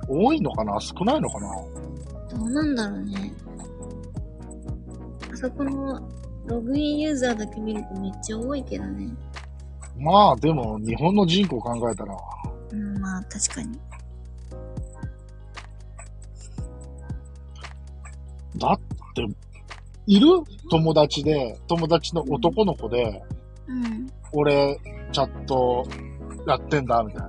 [0.09, 0.81] 多いのかな？
[0.81, 1.49] 少ないのかな？
[2.31, 3.35] どうなんだろうね。
[5.31, 6.01] あそこの
[6.47, 9.13] ログインユーザーだけ見るとめっちゃ多いけどね。
[9.99, 12.17] まあ、でも日本の人口考えたら、
[12.71, 13.79] うん、まあ確かに。
[18.57, 18.81] だっ
[19.15, 19.27] て、
[20.07, 20.29] いる？
[20.71, 23.23] 友達で、友達の男の子で、
[23.67, 24.11] うん。
[24.33, 24.81] 俺、
[25.13, 25.87] チャット
[26.47, 27.29] やってんだ、みたいな。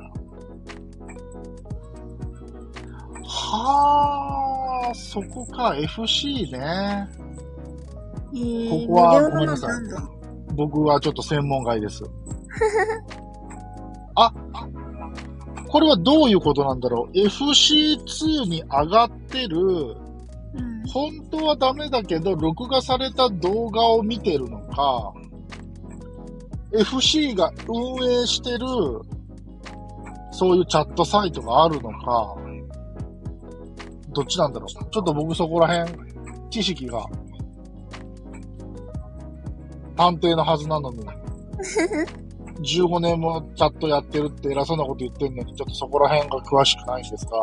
[3.25, 7.07] はあ、そこか、FC ね。
[8.35, 9.69] えー、ここはごめんなさい。
[10.55, 12.03] 僕はちょっと専門外です。
[14.15, 14.31] あ、
[15.67, 20.83] これはどういうことなんだろう ?FC2 に上がってる、うん。
[20.87, 25.13] 本当はダメだけど、録画された動画を見てるのか、
[26.73, 28.65] FC が運営してる、
[30.31, 32.35] そういうチャットサイトがあるのか、
[34.13, 34.69] どっちなんだろう。
[34.69, 37.05] ちょっと僕そこら辺、知識が、
[39.95, 41.05] 探偵のはずなのに、
[42.61, 47.37] 15年もチャットやってるって偉そうなこと言ってんのに、ちょっとそこら辺が詳しくないんですが、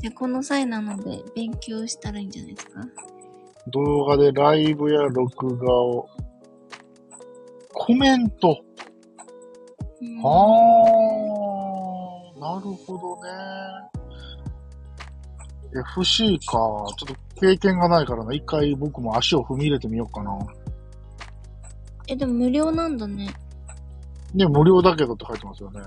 [0.00, 2.80] じこの際なので勉強したらいいんじゃないですか。
[3.68, 6.08] 動画でライブや録画を、
[7.72, 8.60] コメント。
[10.00, 13.30] うんあー、なるほどね。
[15.72, 16.56] FC か。
[16.56, 18.34] ちょっと経験がないからな。
[18.34, 20.38] 一回僕も足を踏み入れてみようかな。
[22.08, 23.28] え、でも無料なんだね。
[24.34, 25.80] ね、無料だけどって書いてますよね。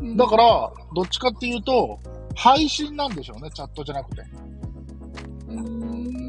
[0.00, 1.98] うんだから、どっちかっていうと、
[2.34, 4.22] 配信なんでしょうね、チャットじゃなくて。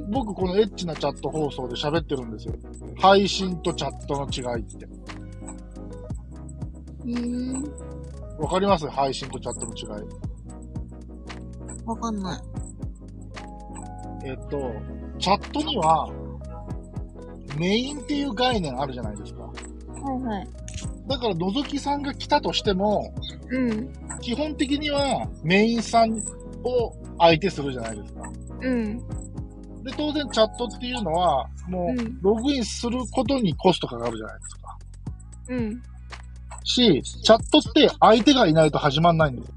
[0.09, 2.53] 僕、このエッチなチャット放送で喋ってるんですよ。
[2.99, 4.87] 配信とチャットの違いって。
[7.05, 7.63] うーん。
[8.39, 8.87] わかります？
[8.87, 10.05] 配信とチャットの違い。
[11.85, 12.41] わかんない。
[14.25, 14.73] えっと、
[15.19, 16.09] チャットには、
[17.57, 19.43] メインっていう概念あるじゃないですか。
[19.43, 20.47] はいはい。
[21.07, 23.13] だから、のぞきさんが来たとしても、
[23.49, 23.93] うん。
[24.21, 26.13] 基本的にはメインさん
[26.63, 28.21] を相手するじゃないですか。
[28.61, 28.97] うん。
[29.83, 34.77] で、当然チャットっていうのは、もうんう、ログインすることにコストかかるじゃないですか。
[35.49, 35.83] うん。
[36.63, 39.53] し、チャットって相手がいないと始まんないんですよ。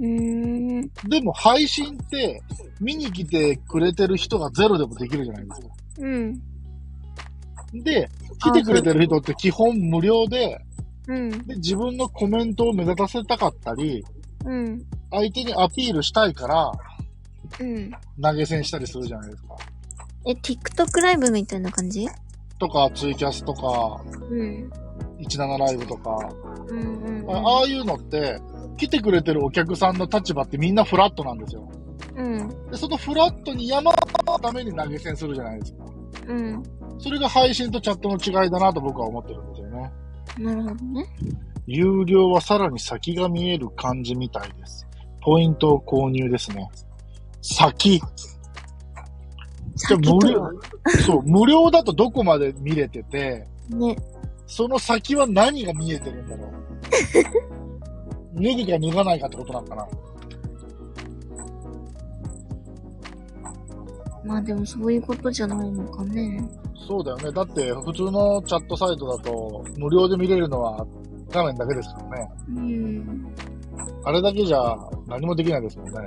[0.00, 0.90] うーん。
[1.08, 2.42] でも配信って、
[2.80, 5.68] 見に来てくれてる人がゼロでもできるじゃないですか。
[5.98, 6.40] うん。
[7.82, 10.64] で、来てくれてる人って基本無料で、
[11.08, 11.30] うん。
[11.46, 14.04] で、自分のコメントを目立たせたかったり、
[14.44, 14.84] うん。
[15.10, 16.72] 相手にアピールしたいから、
[17.60, 17.90] うん。
[18.22, 19.56] 投げ銭したりするじゃないですか。
[20.26, 22.06] え、TikTok ライブみたいな感じ？
[22.58, 24.70] とか、ツイキャスとか、うん。
[25.20, 26.18] 17ライブとか、
[26.68, 27.30] うんうん、うん。
[27.30, 28.38] あああいうのって、
[28.76, 31.68] 来てくれてるお客さんの立場ってみんなフラットなんですよ。
[32.16, 32.48] うん。
[32.70, 33.92] で、そのフラットに山
[34.26, 35.84] のために投げ銭するじゃないですか。
[36.28, 36.62] うん。
[36.98, 39.92] それが配信とチャットの違いだなと僕は思ってるんですよね。
[40.38, 41.06] なるほどね。
[41.66, 44.86] 有料はさらに先が見える感じみたいです。
[45.20, 46.68] ポイントを購入ですね。
[47.42, 48.00] 先。
[49.76, 50.50] じゃ無料
[51.04, 53.96] そう、無料だとどこまで見れてて、ね。
[54.48, 56.44] その先は何が見えてるんだろ
[58.34, 58.42] う？
[58.42, 59.86] 脱ぐか脱がないかってことなのかな？
[64.24, 66.42] まあでもそういうことじゃないのかね。
[66.86, 67.30] そうだよね。
[67.30, 70.86] だって普通のチャットサイトだと無料で見れるのは
[71.30, 72.30] 画面だけですからね。
[72.48, 73.32] うん。
[74.04, 75.92] あれだけじゃ何もできないですもんね。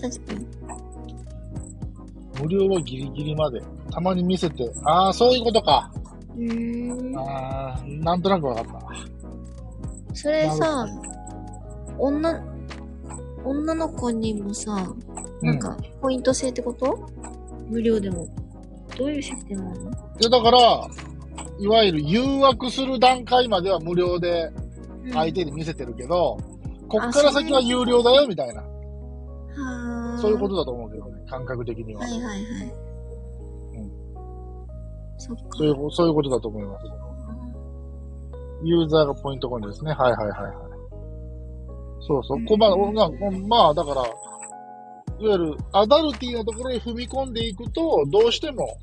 [0.00, 0.46] 確かに。
[2.42, 3.62] 無料はギリギリまで。
[3.90, 5.90] たまに見せて、ああ、そういうことか。
[6.36, 7.18] うーん。
[7.18, 10.14] ああ、なんとなくわかった。
[10.14, 10.86] それさ、
[11.98, 12.42] 女、
[13.44, 14.94] 女の子にもさ、
[15.42, 17.08] なんか、ポイント制ってこと、
[17.68, 18.26] 無料でも。
[18.96, 19.90] どういうシステムなの？
[19.90, 20.86] いや、だから、
[21.58, 24.52] いわゆる誘惑する段階までは無料で
[25.12, 26.38] 相手に見せてるけど、
[26.88, 28.62] こっから先は有料だよ、みたいな。
[28.62, 30.18] はあ。
[30.18, 32.02] そういうことだと思うけどね、感覚的には。
[32.02, 32.40] はいはいはい。
[35.18, 35.34] そ。
[35.56, 36.86] そういう、そういうことだと思います。
[38.64, 39.92] ユーザーがポイントコインですね。
[39.92, 40.54] はいはいはいはい。
[42.00, 42.44] そうそう。
[42.44, 43.10] こまあ、な
[43.48, 44.02] まあ、だから、
[45.20, 48.78] いわゆるアダルティのところに踏み込んでいくと、どうしても、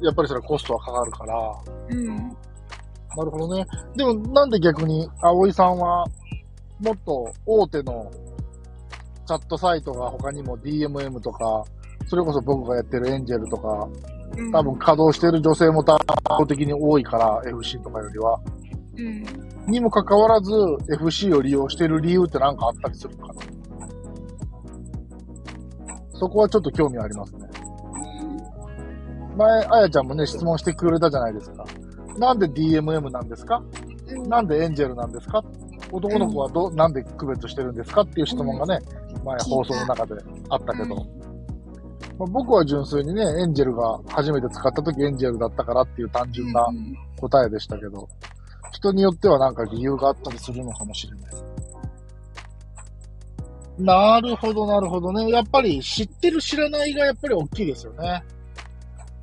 [0.00, 2.06] やっぱりそれはコストはかかるから、うん。
[3.16, 3.66] なるほどね。
[3.96, 6.06] でもなんで逆に葵さんは
[6.80, 8.10] もっと大手の
[9.26, 11.64] チャットサイトが他にも DMM とか、
[12.12, 13.88] それこそ僕がやってるエンジェルとか、
[14.36, 15.92] うん多分稼働してる女性も圧
[16.28, 18.38] 倒的に多いから、FC とかよりは。
[18.98, 19.24] うん。
[19.72, 20.52] にもかかわらず
[20.90, 23.40] FC を利用してる理由って何かあったりするのかな
[26.12, 27.46] そこはちょっと興味ありますね。
[29.38, 31.64] 前、あやちゃんもね、質問してくれたじゃないですか。
[32.18, 33.62] なんで DMM なんですか？
[34.08, 34.28] うん。
[34.28, 35.42] なんでエンジェルなんですか？
[35.90, 38.02] 男の子はど、なんで区別してるんですか？
[38.02, 38.78] っていう質問がね、
[39.24, 40.14] 前放送の中で
[40.50, 41.06] あったけど、
[42.18, 48.08] まあ、僕は純粋にね、エンジェルが初めて使った時エンジェルだったからっていう単純なうん答えでしたけど、
[48.72, 51.32] 人によってはなんか理由があったりするのかもしれない。
[53.78, 55.30] なるほど、なるほどね。
[55.30, 58.22] やっぱり知ってる知らないがやっぱり大きいですよね。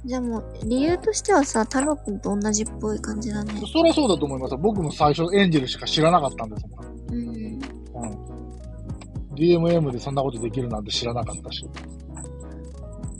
[0.05, 3.53] じゃあもう、理由としてはさ、太郎くんと同じっぽい感じだね。
[3.71, 4.57] そりゃそうだと思いますよ。
[4.57, 6.85] 僕も最初エンジェルしか知らなかったんですもん。
[7.11, 7.27] うん。
[7.27, 9.35] うん。
[9.35, 11.69] DMM でそんなことできるなんて知らなかったし。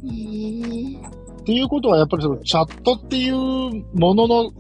[0.04, 3.36] へえっていうことはやっぱりそのチャットっていう
[3.94, 4.52] ものの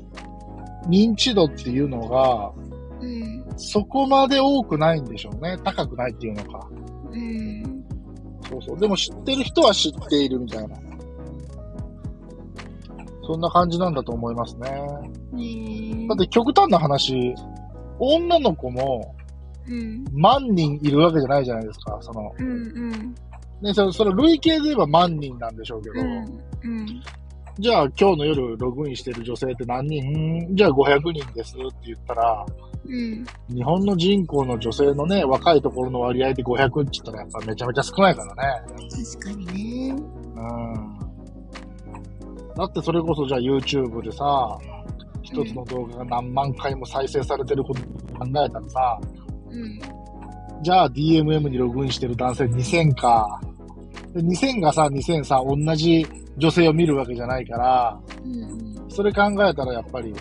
[0.88, 2.52] 認知度っていうのが
[3.02, 3.46] うん。
[3.58, 5.58] そこまで多くないんでしょうね。
[5.64, 6.68] 高くないっていうのか。
[7.12, 7.86] うん。
[8.50, 8.80] そうそう。
[8.80, 10.76] でも知ってる人は知っているみたいな。
[13.26, 14.70] そんな感じなんだと思いますね。
[16.08, 17.36] だって極端な話、
[18.00, 19.16] 女の子も
[19.68, 20.04] うん。
[20.14, 21.98] 万人いるわけじゃないじゃないですか。
[22.02, 22.52] その、うんう
[22.88, 23.16] ん。
[23.62, 26.08] ね、それ、それ累計で言えば万人なんでしょうけど、うん。
[26.64, 27.02] うん。
[27.60, 30.48] じゃあ今日の夜ログインしてる女性って何人？
[30.48, 32.46] うんじゃあ500人ですって言ったら、
[32.86, 33.26] うん。
[33.54, 38.62] 日本の人口の女性のね、若いところの割合で500って言ったらやっぱめちゃめちゃ少ないからね。
[39.14, 39.90] 確かにね。
[39.92, 41.00] うん。
[42.56, 44.58] だってそれこそじゃあ YouTube でさ、
[45.22, 47.82] 一つの動画が何万回も再生されてること
[48.18, 49.00] 考えたらさ、
[49.50, 49.80] うん。
[50.64, 53.42] じゃあ DMM にログインしてる男性2000か。
[54.14, 56.06] で2000がさ、2000さ、同じ
[56.38, 58.90] 女性を見るわけじゃないから、うん。
[58.90, 60.14] それ考えたらやっぱり、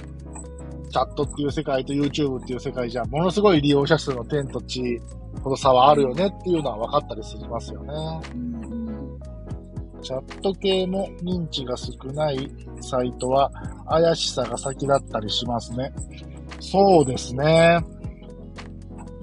[0.91, 5.01] チャットっていう世界と YouTube っていう世界じゃ、ものすごい利用者数の天と地
[5.43, 7.93] ほど差はあるよねっていうのは分かったりしますよね。
[8.35, 8.69] うん。
[10.03, 13.51] チャット系の認知が少ないサイトは
[13.89, 15.93] 怪しさが先だったりしますね。
[16.61, 17.79] そうですね。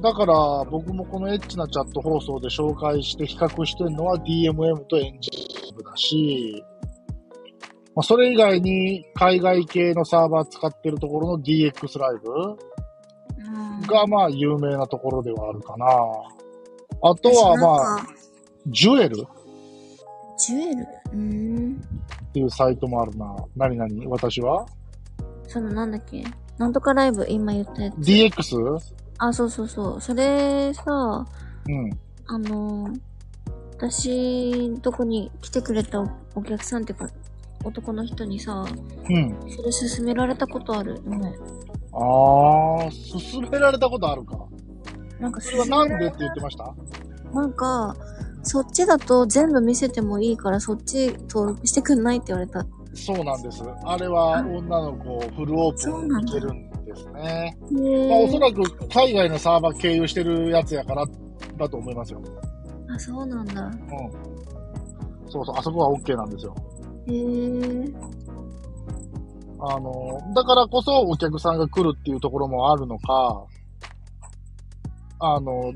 [0.02, 0.34] だから
[0.70, 5.32] 僕もこのエッチなチャット放送で紹介して比較してるのは DMM とエンジ
[5.74, 6.64] ンだし、
[7.96, 13.82] まあ、それ以外に海外系のサーバー使ってるところの DX ライブうん。
[13.88, 15.86] がまあ有名なところではあるかな。
[15.88, 18.06] あとはまあ、あ。
[18.68, 19.16] ジュエル？
[20.38, 20.88] ジュエル？
[21.14, 21.82] うん。
[22.30, 23.34] っていうサイトもあるな。
[23.56, 24.10] 何々？
[24.10, 24.66] 私は？
[25.48, 26.24] そのなんだっけ？
[26.58, 27.96] なんとかライブ今言ったやつ。
[27.96, 28.96] ?DX?
[29.18, 30.02] あ、そうそうそう。
[30.02, 31.26] それさ、
[31.68, 32.00] うん。
[32.28, 32.90] あの、
[33.78, 37.10] 私のとこに来てくれたおお客さんっていうか、
[37.64, 38.66] 男の人にさ、
[39.10, 39.36] うん。
[39.50, 41.02] それ勧められたことある？
[41.04, 41.36] ね。
[41.92, 44.46] あー、勧められたことあるか。
[45.20, 46.76] なんかそれはなんでって言ってました？
[47.34, 47.96] なんか、
[48.44, 52.66] そっちだと全部見せてもいいからそっち登録してくんないって言われた。
[52.94, 53.64] そうなんです。
[53.84, 57.58] あれは女の子フルオープンにいけるんですね。
[57.72, 61.06] へまあ、おそーらく海外のサーバー経由してるやつやから
[61.58, 62.22] だと思いますよ。
[62.90, 63.66] あ、そうなんだ。
[63.66, 63.76] うん。
[65.30, 66.56] そうそう、あそこは OK なんですよ。
[67.08, 67.94] へえ。
[69.60, 73.46] あの、だからこそお客さんが来るっていうところもあるのか、
[75.20, 75.74] あの、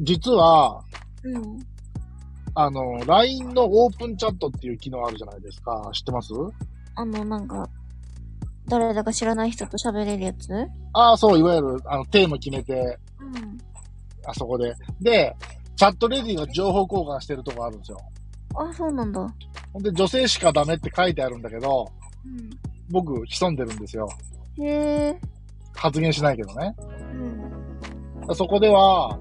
[0.00, 0.82] 実は、
[1.24, 1.58] うん。
[2.54, 5.90] あの、LINE のオープンチャットっていう機能あるじゃないですか。
[5.94, 6.34] 知ってます？
[6.94, 7.66] あの、なんか、
[8.78, 10.50] 誰だか知らない人と喋れるやつ？
[10.94, 13.58] ああ、そう、いわゆる、あの、テーマ決めて、うん。
[14.24, 14.74] あそこで。
[15.00, 15.36] で、
[15.76, 17.98] チャットレディが情報交換してるとこあるんですよ。
[18.54, 19.20] あ、そうなんだ。
[19.74, 21.86] ほんで、女性しかダメって書いてあるんだけど、
[22.90, 24.08] 僕、潜んでるんですよ。
[24.56, 24.64] うん。
[24.64, 25.20] へえ。
[25.74, 26.74] 発言しないけどね。
[28.26, 28.34] うん。
[28.34, 29.18] そこでは、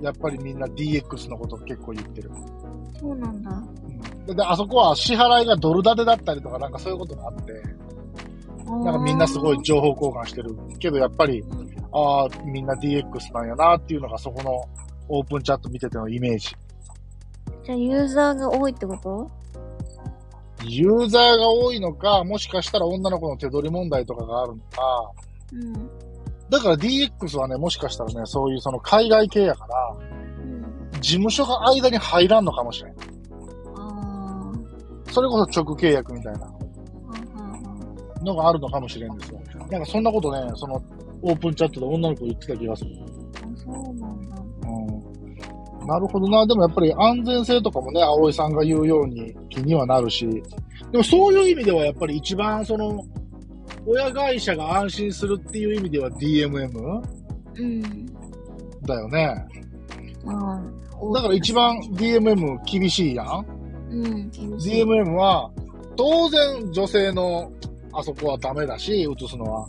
[0.00, 2.30] やっぱりみんな DX のこと結構言ってる。
[2.98, 3.62] そうなんだ。
[4.26, 7.62] であそこは支払いがドル建てだったりとか、なんかそういうことがあって、
[8.80, 10.56] なんかみんなすごい情報交換してる。
[10.78, 11.44] けどやっぱり、
[11.92, 14.64] ああ、みんな DX なんやなっていうのがそこの
[15.08, 16.54] オープンチャット見ててのイメージ。
[17.64, 19.30] じゃあユーザーが多いってこと？
[20.64, 25.10] ユーザーが多いのか、もしかしたら女の子の手取り問題とかがあるのか、
[25.52, 25.72] うん。
[26.48, 29.96] だから DX はね、もしかしたらね、そういうその海外系やから、
[30.44, 31.00] うん。
[31.00, 32.94] 事務所が間に入らんのかもしれん。
[33.76, 34.52] あ
[35.10, 36.52] それこそ直契約みたいな
[38.24, 39.40] のがあるのかもしれんですよ。
[39.70, 40.82] なんかそんなことね、その
[41.22, 42.90] オープンチャットで女の子言ってた気がする。
[43.00, 44.36] あ、そうなんだ。
[45.80, 45.86] うん。
[45.86, 46.46] なるほどな。
[46.46, 50.26] でもやっぱり安全性とかもね、葵さんが言うように気にはなるし、
[50.90, 53.02] でもそういう意味ではやっぱり一番その、
[53.86, 57.02] 親会社が安心するっていう意味では DMM
[57.56, 58.06] うん。
[58.82, 59.46] だよね。
[60.26, 61.14] ああ。
[61.14, 63.46] だから一番 DMM 厳しいやん。
[63.90, 64.82] うん、厳しい。
[64.84, 65.50] DMM は、
[65.96, 67.50] 当然女性の
[67.92, 69.68] あそこはダメだし、映すのは。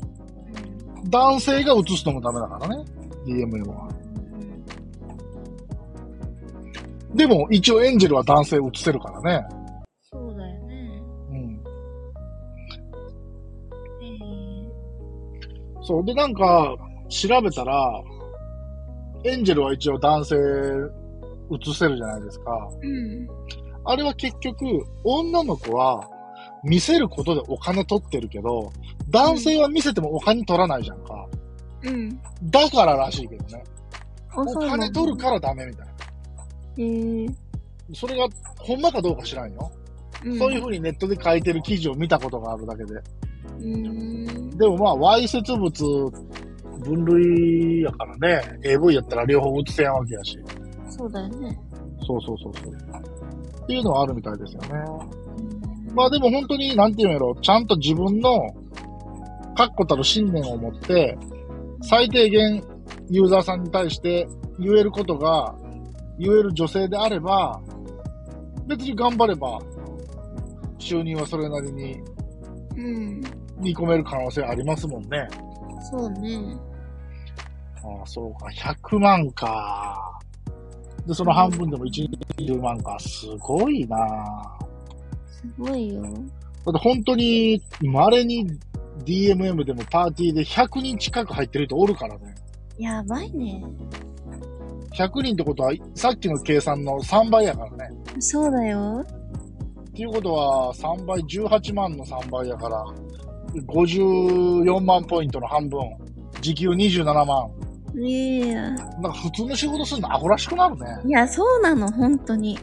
[1.10, 2.86] 男性が映すのもダメだからね。
[3.26, 3.90] DMM は。
[7.14, 9.46] でも一応エンジェルは男性映せるからね。
[10.02, 11.04] そうだよね。
[11.30, 11.64] うん。
[14.02, 16.06] ええそう。
[16.06, 16.76] で、なんか、
[17.10, 18.02] 調べたら、
[19.26, 22.52] エンジェルは一応男性映せるじゃないですか。
[22.82, 23.28] うん。
[23.86, 24.66] あれは結局、
[25.04, 26.02] 女の子は
[26.64, 28.72] 見せることでお金取ってるけど、
[29.10, 31.28] 男性は見せてもお金取らないじゃんか。
[31.84, 32.20] うん。
[32.44, 33.64] だかららしいけどね。
[34.30, 35.94] あ、お金取るからダメみたいな。
[36.78, 37.28] へえ
[37.94, 39.72] それが、ほんまかどうか知らんよ。
[40.24, 40.40] うん。
[40.40, 42.94] そういう風にネットで書いてる記事を見たことがあるだけで。
[42.94, 44.58] うーん。
[44.58, 46.12] でもまあ、わいせつ物
[46.80, 50.40] 分類やからね、AV やったら両方映せやんわけやし。
[50.90, 51.60] そうだよね。
[52.06, 52.74] そうそうそうそう。
[53.64, 54.70] っていうのはあるみたいですよね。
[55.94, 58.54] まあでも本当に、なんていうんやろ、ちゃんと自分の
[59.56, 61.18] 確固たる信念を持って、
[61.82, 62.64] 最低限
[63.10, 64.28] ユーザーさんに対して
[64.60, 65.56] 言えることが、
[66.18, 67.62] 言える女性であれば、
[68.68, 69.60] 別に頑張れば、
[70.80, 72.02] 収入はそれなりに
[72.76, 73.22] うん。
[73.58, 75.28] 見込める可能性ありますもんね。
[75.92, 76.58] そうね。
[77.84, 78.48] ああ、そうか。
[78.74, 80.20] 100万か。
[81.06, 82.98] で、その半分でも1、20万か。
[83.00, 83.98] すごいな
[85.44, 86.02] すごいよ。
[86.02, 88.48] だって本当に、稀に
[89.06, 92.36] DMM でもパーティーで100人近く入ってる人おるからね。
[92.78, 93.64] やばいね。
[94.94, 97.96] 100人ってことは、さっきの計算の3倍やからね。
[98.20, 99.06] そうだよ。
[99.90, 102.84] っていうことは、3倍、18万の3倍やから、
[103.68, 105.80] 54万ポイントの半分。
[106.42, 107.52] 時給27万。
[107.96, 108.72] いや。
[108.72, 110.86] なんか普通の仕事するのアホらしくなるね。
[111.06, 112.58] いや、そうなの、本当に。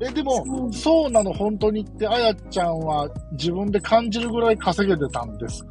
[0.00, 1.10] え、でも、そう。
[1.10, 5.64] なの本当にって、あやちゃんは自分で感じるぐらい稼げてたんです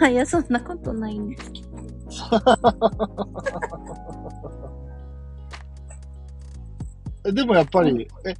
[0.00, 0.06] か？
[0.08, 1.72] いや、そんなことないんですけど。
[7.26, 8.34] えでもやっぱり、え、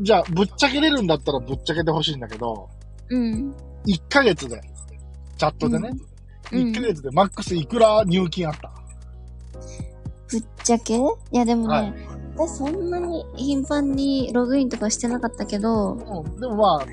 [0.00, 2.68] じゃあ、ぶっちゃけれるんだったらぶっちゃけてほしいんだけど、
[3.08, 3.54] うん。
[3.86, 4.60] 1ヶ月で、
[5.38, 5.90] チャットでね、
[6.52, 6.58] うん。
[6.70, 8.70] 1ヶ月でマックスいくら入金あった、
[10.30, 10.96] ぶっちゃけ？
[10.96, 11.00] い
[11.32, 11.94] や、でもね、はい
[12.36, 16.86] 私そんなに頻繁にログインとかしてなかったけど、うん、でもまあ、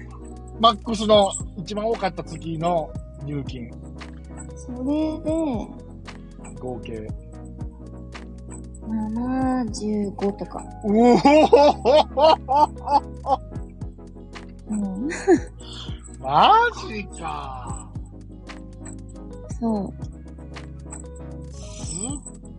[0.59, 2.91] マックスの一番多かった月の
[3.23, 3.71] 入金、
[4.55, 5.31] それで、
[6.59, 7.07] 合計。
[8.87, 10.63] 75とか。
[10.83, 11.13] うお
[14.69, 15.09] うん。
[16.19, 16.53] マ
[16.87, 17.89] ジか。
[19.59, 19.93] そ
[21.51, 21.95] す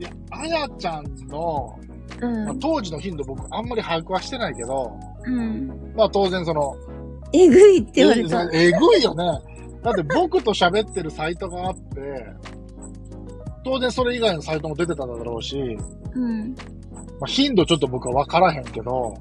[0.01, 1.79] いや、あやちゃんの、
[2.23, 2.27] う。
[2.27, 2.59] うまあん。
[2.59, 4.93] 当時の頻度僕あんまり把握はしてないけど、
[5.25, 5.93] うん。
[5.97, 6.75] まあ当然その、
[7.33, 8.43] えぐいって言われた。
[8.53, 9.25] ええぐいよね。
[9.83, 12.27] だって僕と喋ってるサイトがあって、
[13.64, 15.79] 当然それ以外のサイトも出てただろうし、
[16.14, 16.55] うん。
[17.21, 19.14] まあ、頻度ちょっと僕は分からへんけど、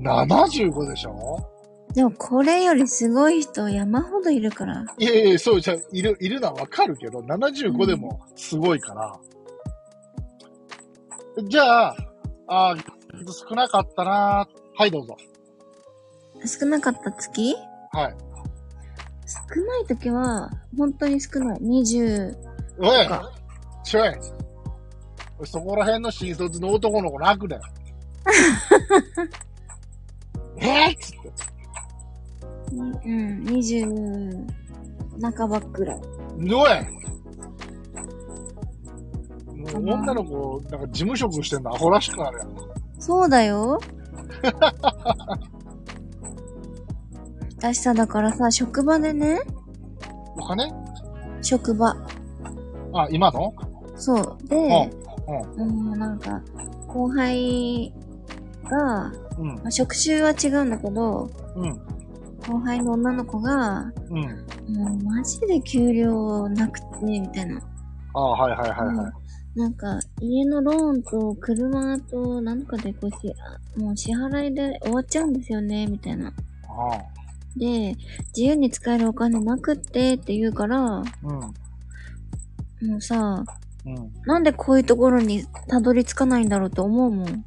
[0.00, 1.38] 75でしょ？
[1.94, 4.84] でもこれよりすごい人山ほどいるから。
[4.98, 9.18] いやいや、そうじゃ、いる、いるのは分かるけど、75でもすごいから。
[11.40, 11.96] じゃあ、
[12.48, 12.82] あー
[13.48, 15.16] 少なかったなはい、どうぞ。
[16.44, 17.54] 少なかった月？
[17.92, 18.14] はい。
[19.26, 21.60] 少ない時は、本当に少ない。
[21.60, 22.34] 20、
[22.78, 23.30] おいか
[23.84, 24.14] ちょい
[25.44, 27.62] そこら辺の新卒の男の子楽だよ。
[30.58, 30.92] えー？
[30.92, 31.32] っつって。
[32.74, 34.46] うん、20、
[35.36, 36.00] 半ばくらい。
[36.54, 36.70] おい
[39.74, 42.48] 女の子、なんか事務職してんのアホらしくなるやん。
[42.98, 43.80] そうだよ。
[47.58, 49.40] 私さ、だからさ、職場でね、
[50.36, 50.72] お金？
[51.42, 51.96] 職場。
[52.92, 53.52] あ、今の？
[53.96, 54.48] そう。
[54.48, 54.90] で、
[55.56, 55.90] うん。
[55.90, 56.42] うん、なんか、
[56.88, 57.92] 後輩
[58.64, 59.54] が、うん。
[59.56, 61.80] まあ、職種は違うんだけど、うん。
[62.46, 64.22] 後輩の女の子が、うん。
[64.74, 67.60] もうマジで給料なくて、みたいな。
[68.14, 69.12] ああ、はいはいはいはい。
[69.54, 73.10] なんか、家のローンと車となんかでこ
[73.76, 76.28] うもう支払いで終わっちゃうんですよね、みたいな。
[76.28, 76.32] あ
[77.56, 77.94] で、
[78.34, 81.02] 自由に使えるお金なくってって言うから、あ。
[82.80, 82.88] うん。
[82.88, 83.44] もうさ、
[83.84, 84.12] うん。
[84.24, 87.44] なんでこういうところにたどり着かないんだろうと思うもん。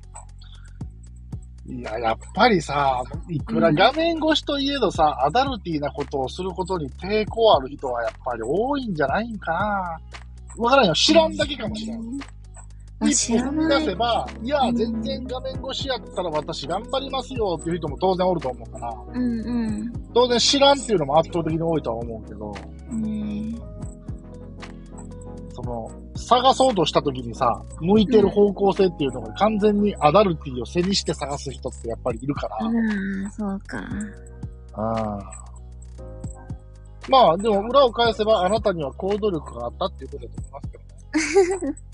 [1.67, 9.99] いや、やっぱりさ、いくら画面越しといえどさ、アダルティーなことをすることに抵抗ある人はやっぱり多いんじゃないんかな。
[10.57, 10.93] わからんよ。
[10.93, 11.99] 知らんだけかもしれん。
[12.99, 13.79] あ、一歩踏みない。
[13.81, 19.93] 出せば、いやう、ん全然画面越しやったら私頑張りますよっていう人も当然おると思うから、うんうん。
[20.13, 22.53] 当然知らんっていうのも圧倒的に多いとは思うけど、
[22.97, 23.55] ね
[25.53, 32.69] その、探そうとした時にさ、向いてる方向性っていうのが完全にアダルティを背にして探す人ってやっぱりいるから、あ
[33.27, 33.83] あ、そうか。
[34.73, 35.44] あ
[37.09, 40.83] まあ、でも裏を返せばあなたには行動力があったっていうことだと思いますけど
[41.71, 41.75] ね。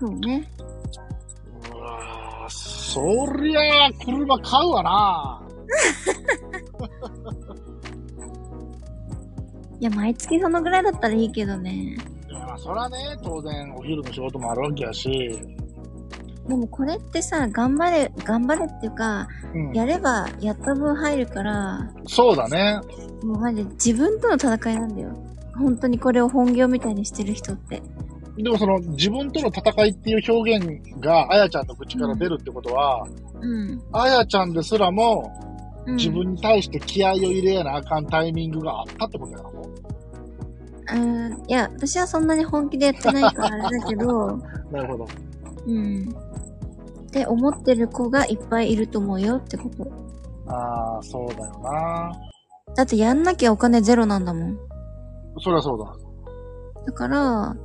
[0.00, 0.48] そうね。
[1.72, 5.42] うわーそりゃあ、車買うわな。
[9.80, 11.96] いや、毎月そのぐらいだったらいいけどね。
[12.28, 15.38] いや、まあ、そらね、当然お昼の仕事もあるわけやし、
[16.48, 19.72] でもこれってさ、頑張れ、頑張れっていうか、うん。
[19.74, 22.80] やればやった分入るから、そうだね。
[23.22, 25.10] もうマジで自分との戦いなんだよ。
[25.56, 27.82] 本当にこれを本業みたいにしてる人って。
[28.38, 33.06] でもその、自分との戦いっていう表現が、あやちゃんの口から出るってことは、
[33.40, 33.82] うん。
[33.92, 35.30] あやちゃんですらも、
[35.86, 39.70] うん、自分に対して気合を入れやなあかんタイミングがあったってことやろ？
[40.94, 41.32] うん。
[41.48, 44.38] いや、私はそんなに本気でやってないからあれだけど、
[44.70, 45.08] なるほど。
[45.66, 46.14] うん。
[47.08, 49.90] って思ってる子がいっぱいいると思うよってこと。
[50.46, 52.12] ああ、そうだよな。
[52.76, 54.58] だってやんなきゃお金ゼロなんだもん。
[55.40, 55.96] そりゃそうだ。
[56.86, 57.56] だから、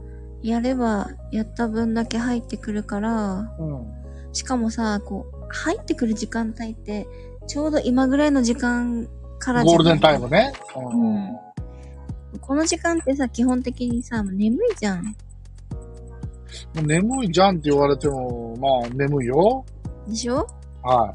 [0.41, 3.85] やればやった分だけ入ってくるから、うん。
[4.31, 7.07] しかもさ、こう、入ってくる時間帯って、
[7.47, 9.07] ちょうど今ぐらいの時間
[9.39, 10.53] からゴールデンタイムね。
[10.75, 11.37] うん
[12.41, 15.15] この時間ってさ、基本的にさ、眠いじゃん。
[16.81, 19.63] 眠いじゃんって言われても、まあ、眠いよ。
[20.07, 20.45] でしょ？
[20.81, 21.13] は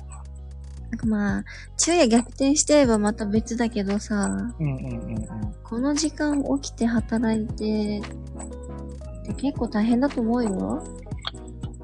[0.90, 1.44] なんかまあ、
[1.76, 4.28] 昼夜逆転してればまた別だけどさ、
[4.58, 4.64] い。
[4.64, 5.26] うんうんうんうん。
[5.62, 10.82] この時間起きて働いて、って結構大変だと思うよ。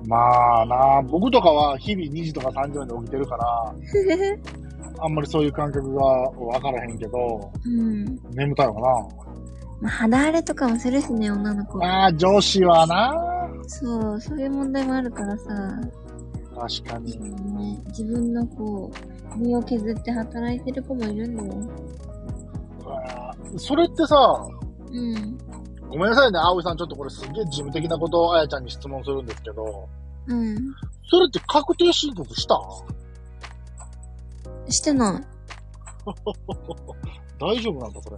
[0.06, 3.74] まあな、僕とかは日々2時とか3時まで起きてるから、
[5.04, 8.04] あんまりそういう感覚がわからへんけど、うん。
[8.34, 8.74] 眠たいわ
[9.80, 11.78] まあ、肌荒れとかもするしね、女の子。
[11.78, 12.04] な。
[12.04, 13.33] ああ、女子はな。
[13.66, 15.44] そう、そういう問題もあるからさ、
[16.54, 17.18] 確かに。
[17.18, 18.90] ね、自分のこ
[19.34, 21.70] う、身を削って働いてる子もいるんだよ。
[23.56, 24.16] それってさ、
[24.90, 25.38] うん。
[25.88, 26.76] ごめんなさいね、葵さん。
[26.76, 29.88] ちょっとこれすげえ事務的なことをあやちゃんに質問するんですけど、
[30.26, 30.56] うん。
[31.08, 32.58] それって確定申告した？
[34.70, 35.24] してない。
[37.40, 38.16] 大丈夫なんだ、それ。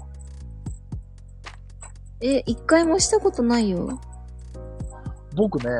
[2.20, 4.00] え、一回もしたことないよ。
[5.36, 5.70] 僕ね、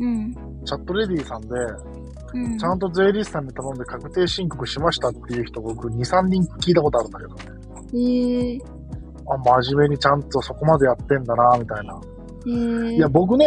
[0.00, 0.34] うん。
[0.64, 1.48] チャットレディさんで、
[2.34, 2.58] うん。
[2.58, 7.58] ちゃんと税理士さんに頼んで確定申告しましたっていう人僕2、3人聞いたことあるんだけどね。
[7.90, 8.60] えー、
[9.28, 12.00] あ、真面目にちゃんとそこまでやってんだな、みたいな。
[12.46, 13.46] えー、いや、僕ね、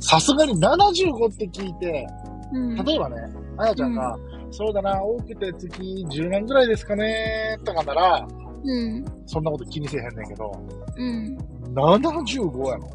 [0.00, 2.06] さすがに75って聞いて、
[2.52, 3.16] うん、例えばね、
[3.58, 4.16] あやちゃんが、
[4.50, 8.28] そうだな、多くて月10万ぐらいですかね、とかなら、
[8.62, 9.04] うん。
[9.26, 10.52] そんなこと気にせえへんねんけど、
[10.96, 11.38] うん。
[11.74, 12.90] 75やろ。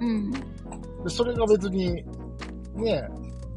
[0.00, 0.32] うん。
[1.04, 2.04] で、それが別に、
[2.74, 3.08] ね、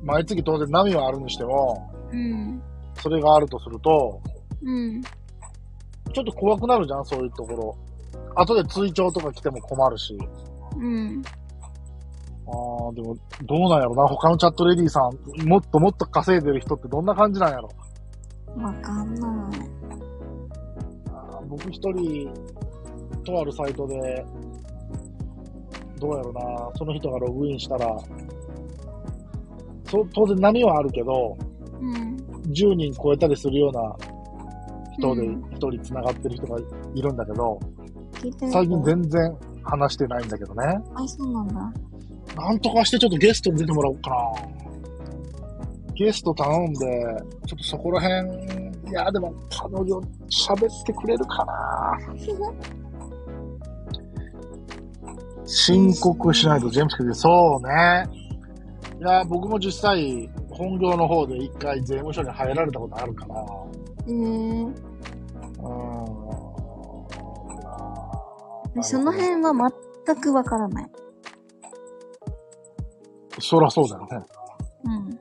[0.04, 2.62] 毎月当然波はあるにしても、うん。
[3.02, 4.22] それがあるとすると、
[4.64, 5.02] うん。
[5.02, 7.78] ちょっと怖くなるじゃん、そういうところ。
[8.36, 10.18] 後で追徴とか来ても困るし。
[10.78, 11.22] うん。
[12.48, 14.08] あー、でも、どうなんやろな。
[14.08, 17.70] 他のチャットレディさん、もっともっと稼いでる人ってどんな感じなんやろ。
[18.58, 19.60] わかんない。
[21.12, 22.32] あー僕一人、
[23.26, 24.26] とあるサイトで、
[25.98, 26.72] どうやろな。
[26.76, 27.98] その人がログインしたら、
[29.90, 31.38] そ当然波はあるけど、
[31.80, 32.18] うん。
[32.52, 33.96] 10人超えたりするような
[34.98, 36.60] 人でうん一人繋がってる人が
[36.96, 37.60] いるんだけど、
[38.52, 40.64] 最近全然話してないんだけどね。
[40.96, 41.74] あ、そうなんだ。
[42.36, 44.16] なんとかしてちょっとゲストに出てもらおうかな。
[45.94, 46.80] ゲスト頼んで、
[47.48, 48.38] ちょっとそこら辺、
[48.90, 51.98] いや、でも彼女喋ってくれるかな。
[55.48, 58.08] 申告しないとジェームス君で、そうね。
[59.00, 63.36] いや、僕も実際、本業の方で一回税務署に入られたことあるから、
[64.08, 68.84] えー、うーん。
[68.84, 69.72] その辺は
[70.06, 70.86] 全くわからない。
[73.40, 74.26] そらそうだよね。
[74.84, 75.20] うん。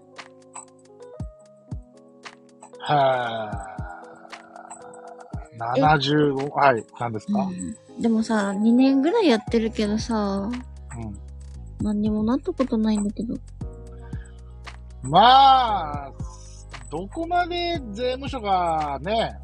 [2.89, 3.77] へー。
[5.59, 10.51] 75、はい、何ですか、うん、でもさ、2年ぐらいやってるけどさ、
[10.97, 11.27] うん
[11.83, 13.35] 何にもなったことないんだけど。
[15.03, 16.13] まあ、
[16.91, 19.39] どこまで税務署がね、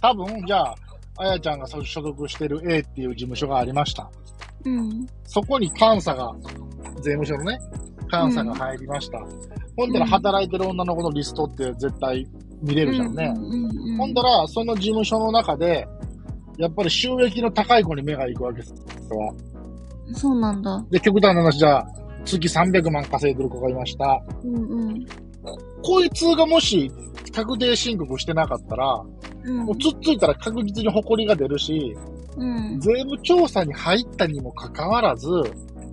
[0.00, 0.74] 多分、じゃあ、
[1.18, 4.10] あやちゃんが所属してる A っていう事務所がありました。
[4.64, 5.06] うん。
[5.24, 6.34] そこに監査が、
[6.96, 7.58] 税務署のね、
[8.10, 9.18] 監査が入りました。
[9.76, 12.26] ほんだら働いてる女の子のリストって絶対
[12.62, 13.32] 見れるじゃんね。
[13.36, 15.88] うんうんうん、ほんだら、その事務所の中で、
[16.58, 18.76] やっぱり収益の高い子に目が行くわけですよ。
[20.14, 20.84] そうなんだ。
[20.90, 21.86] で、極端な話じゃあ、
[22.24, 24.22] 月300万稼いでる子がいました。
[24.44, 25.06] うんうん。
[25.82, 26.90] こいつがもし、
[27.32, 29.04] 確定申告してなかったら、
[29.44, 31.96] うんもうつっついたら確実に埃が出るし、
[32.36, 32.80] うん。
[32.80, 35.28] 税務調査に入ったにもかかわらず、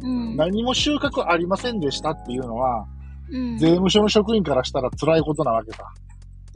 [0.01, 0.35] うん。
[0.35, 2.85] 何も収穫ありませんでしたっていうのは、
[3.29, 3.57] うん。
[3.57, 5.83] 税務署の職員からしたら辛いことなわけさ。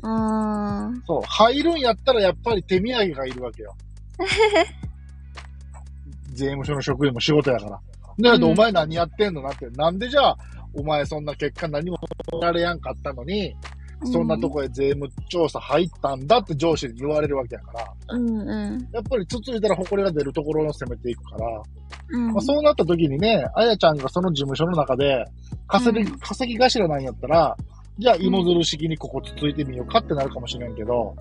[0.04, 1.22] あそう。
[1.24, 3.76] 入るんやったらやっぱり手土産がいるわけよ。
[6.34, 7.80] 税務署の職員も仕事やから。
[8.32, 9.70] だけお前何やってんのなって。
[9.72, 10.38] なんでじゃあ、
[10.74, 11.98] お前そんな結果何も
[12.42, 18.90] られやんかったのに、ーそんなとこへ税務調査入ったんだって上司に言われるわけやから、うんうん。
[18.94, 21.62] やっぱりつついたら埃が出るところを攻めていくから、
[22.10, 22.32] うん。
[22.32, 25.26] まあ、そうなった時にね、あやちゃんがその事務所の中で
[25.68, 27.58] 稼ぎ、うん稼ぎ頭なんやったら、
[27.98, 31.16] じゃあ芋づる式にここつついてみようかってなるかもしれんけど、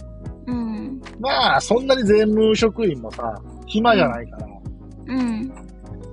[0.46, 1.00] うん。
[1.20, 3.34] まあ、そんなに税務職員もさ、
[3.66, 4.46] 暇じゃないから、
[5.08, 5.52] うん。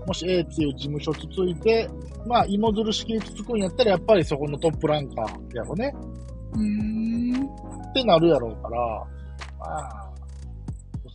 [0.05, 1.89] もし A っていう事務所つついて、
[2.25, 5.93] まあ、芋づる式につつくんやったら、やっぱりそこのトップランカーやろね。
[6.53, 7.45] うーん。
[7.45, 8.77] ってなるやろうから、
[9.59, 10.11] まあ、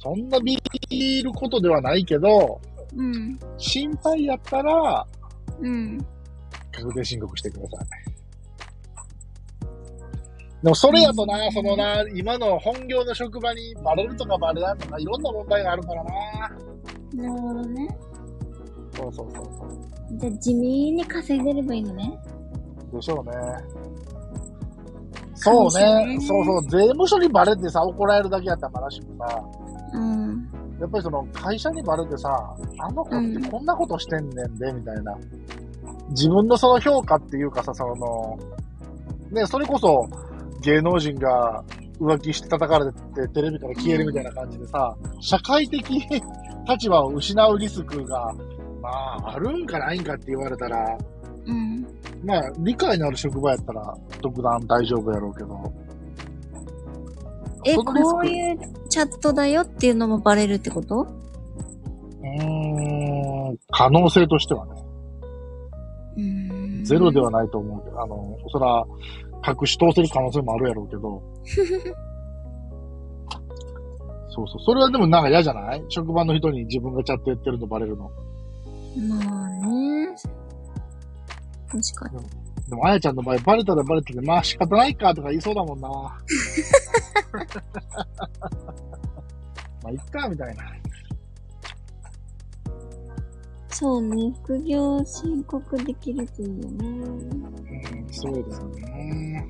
[0.01, 0.57] そんなビ
[0.89, 2.61] ビることではないけど、
[2.97, 3.39] うん。
[3.59, 5.07] 心配やったら、
[5.61, 5.99] うん。
[6.73, 8.07] 確定申告してください。
[10.62, 16.11] でもそれやとな、そのな、今の本業の職場にバレるとかバレないとかいろんな問題があるからな。
[17.14, 17.98] なるほどね。
[18.96, 20.18] そうそうそうそう。
[20.18, 22.18] じゃあ地味に稼いでればいいのね。
[22.92, 23.32] でしょうね。
[25.34, 26.18] そうね。
[26.20, 26.62] そうそう。
[26.64, 29.44] 税務署にバレてさ、怒られるだけやったらまだしもさ、
[29.94, 30.50] うん。
[30.80, 32.28] やっぱりその会社にバレてさ、
[32.80, 35.16] あの子ってこんなことしてんねんで、みたいな。
[36.11, 38.38] 自分のその評価っていうかさ、その、
[39.30, 40.09] ね、それこそ
[40.61, 41.64] 芸能人が
[42.00, 45.84] 浮気して叩かれてテレビから消えるみたいな感じでさ、社会的
[46.68, 48.34] 立場を失うリスクが、
[48.82, 50.98] まあ、あるんかないんかって言われたら、
[51.46, 51.86] うん。
[52.24, 55.72] まあ、理解のある職場やったら、特段大丈夫やろうけど。
[57.64, 57.84] え、こ
[58.22, 61.02] ういうチャットだよっていうのもバレるってこと？
[61.02, 64.72] うーん、可能性としてはね。
[66.84, 68.84] ゼロではないと思うけど、あの、そら、
[69.51, 71.22] 隠し通せる可能性もあるやろうけど。
[74.30, 74.61] そうそう。
[74.64, 78.11] それはでもなんか嫌じゃない職場の人に自分がチャットやってるのバレるの。
[79.09, 80.09] まあね。
[81.68, 82.24] 確かに。
[82.68, 85.88] でも、あやちゃんの場合、バレたらバレたで、まあ仕方ないかとか言いそうだもんな。
[85.88, 86.18] ま
[89.84, 90.64] あ、いっか、みたいな。
[93.71, 94.33] そうね。
[94.45, 96.89] 副業申告できるといいよね。
[96.89, 99.47] うん、そうだよね。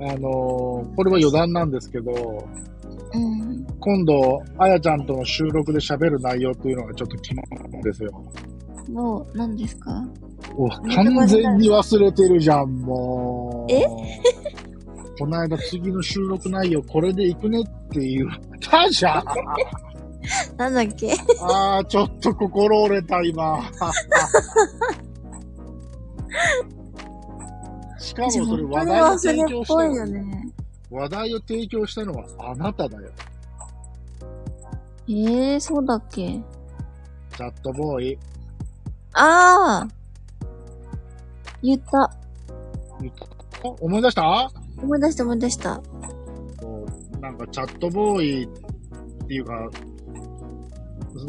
[0.00, 2.12] あのーこれは余談なんですけど、
[3.14, 3.66] うん。
[3.80, 8.10] 今度、あやちゃんとの収録で喋る内容っていうのがちょっと決まるんですよ。
[8.90, 10.04] もう、何ですか？
[10.56, 13.72] お、完全に忘れてるじゃん、もう。
[13.72, 13.84] え？
[15.18, 18.28] この間次の収録内容これで行くねって言っ
[18.60, 19.24] たじゃん。
[20.56, 21.12] なんだっけ？
[21.42, 23.60] あー、ちょっと心折れた、今。
[27.98, 30.52] しかもそれ話題を提供したのよね。
[30.90, 33.10] 話題を提供したのはあなただよ。
[35.10, 35.12] え
[35.54, 36.40] えー、そうだっけ？
[37.36, 38.18] チャットボーイ。
[39.14, 39.88] ああ
[41.62, 42.10] 言った。
[43.64, 44.50] お思い出した？
[44.80, 45.80] 思い出した思い出した。
[46.60, 46.84] そ
[47.16, 48.48] うなんかチャットボーイっ
[49.26, 49.68] ていうか、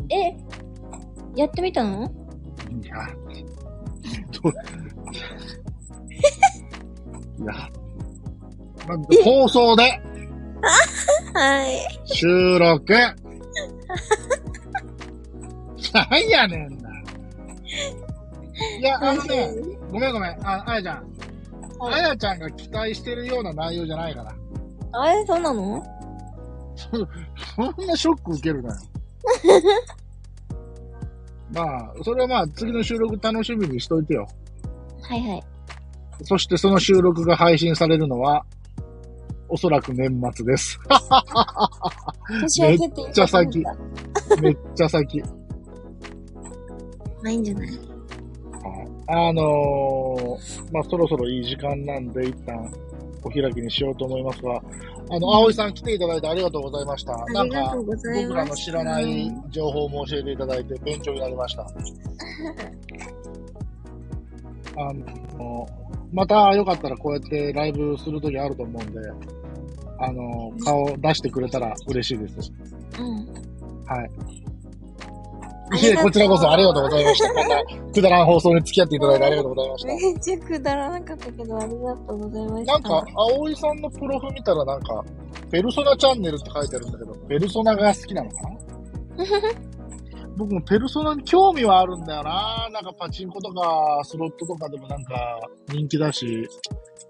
[0.10, 0.36] え
[1.36, 2.12] やってみたの？
[2.84, 3.08] いや、
[4.42, 4.50] ど
[7.44, 7.54] いや、
[8.88, 9.84] ま放送で
[11.34, 11.88] はい。
[12.06, 12.94] 収録
[15.94, 16.90] なんやねんな。
[18.80, 19.52] いや、あのね、
[19.92, 20.32] ごめんごめん。
[20.48, 21.04] あ、あやちゃん。
[21.80, 24.36] はいあやちゃんが期待してるような内容じゃないから。
[24.92, 25.82] あれ、そうなの
[26.76, 28.76] そんなショック受けるなよ。
[31.54, 34.28] まあ、それはまあ、次の収録楽しみにしといてよ。
[35.02, 35.44] はいはい。
[36.24, 38.46] そしてその収録が配信されるのは、
[39.48, 40.80] おそらく年末です。
[42.42, 43.76] 年明けって言めっちゃ先た。
[44.42, 45.24] めっちゃ先。
[47.24, 47.70] ないんじゃない？
[49.12, 52.72] あのー、まあ、そろそろいい時間なんで、一旦
[53.24, 54.62] お開きにしようと思いますが、
[55.12, 57.18] あの、葵さん来ていただいてありがとうございました。
[57.34, 58.28] なんかありがと、うございます。
[58.28, 61.68] 僕らの知らない情報も教えていただいて勉強になりました。
[64.78, 65.68] あの、
[66.14, 69.00] またよかったらこうやってライブするときあると思うんで、
[70.00, 72.52] あの、顔出してくれたら嬉しいです。
[73.00, 73.26] うん。
[73.86, 74.12] はい。
[75.78, 77.34] いえこちらこそありがとうございました。
[77.34, 77.64] こんな
[77.94, 79.88] くだらん放送に付き合っていただいてありがとうございました。
[79.88, 82.74] めっちゃくだらなかったけど、ありがとうございました。
[82.74, 85.04] なんか、葵さんのプロフ見たらなんか、
[85.52, 88.50] ペルソナチャンネルって書いてあるんだけど、ペルソナが好きなのかな？
[90.38, 92.70] 僕もペルソナに興味はあるんだよな。
[92.72, 96.48] なんかパチンコとかスロットとかでもなんか人気だし、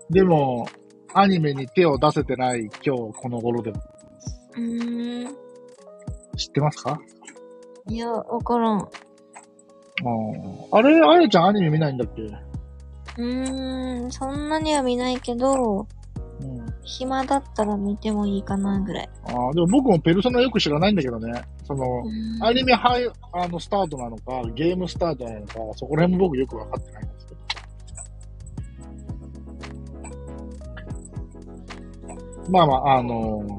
[0.09, 0.67] でも、
[1.13, 3.81] アニメに手を出せてない今日この頃でも。
[4.55, 5.35] うーん。
[6.37, 6.99] 知ってますか？
[7.89, 8.79] いや、わからん。
[8.79, 8.89] あー
[10.71, 12.21] あれ、あやちゃんアニメ見ないんだっけ？
[12.21, 15.87] うーん、そんなには見ないけど、
[16.41, 16.65] うん。
[16.83, 19.09] 暇だったら見てもいいかなぐらい。
[19.25, 21.41] ああ、でも僕もペルソナよく知らないんだけどね。
[21.65, 27.39] その、うんアニメハイ、あの、スタートなのか、ゲームスタートなのか、そこら辺も僕よくわかってないんですけど。
[32.51, 33.58] まあまあ、あのー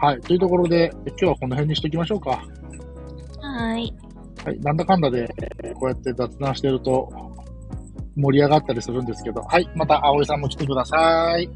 [0.00, 0.20] はい。
[0.20, 2.30] というところで、今日はこの辺にしときましょうか。
[2.30, 3.94] はーい。
[4.44, 4.60] はい。
[4.60, 5.28] なんだかんだで、
[5.74, 7.08] こうやって雑談してると、
[8.16, 9.68] 盛り上がったりするんですけど、はい。
[9.74, 11.50] また、葵さんも来てください。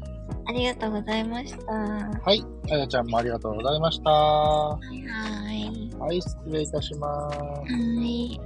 [0.47, 1.71] ありがとうございました。
[1.71, 2.45] ははい。
[2.71, 4.09] あやちゃんもありがとうございました。
[4.11, 4.77] いは
[5.51, 5.91] い。
[5.99, 6.21] はい。
[6.21, 7.39] 失礼いたします。
[7.39, 7.55] は
[8.03, 8.39] い。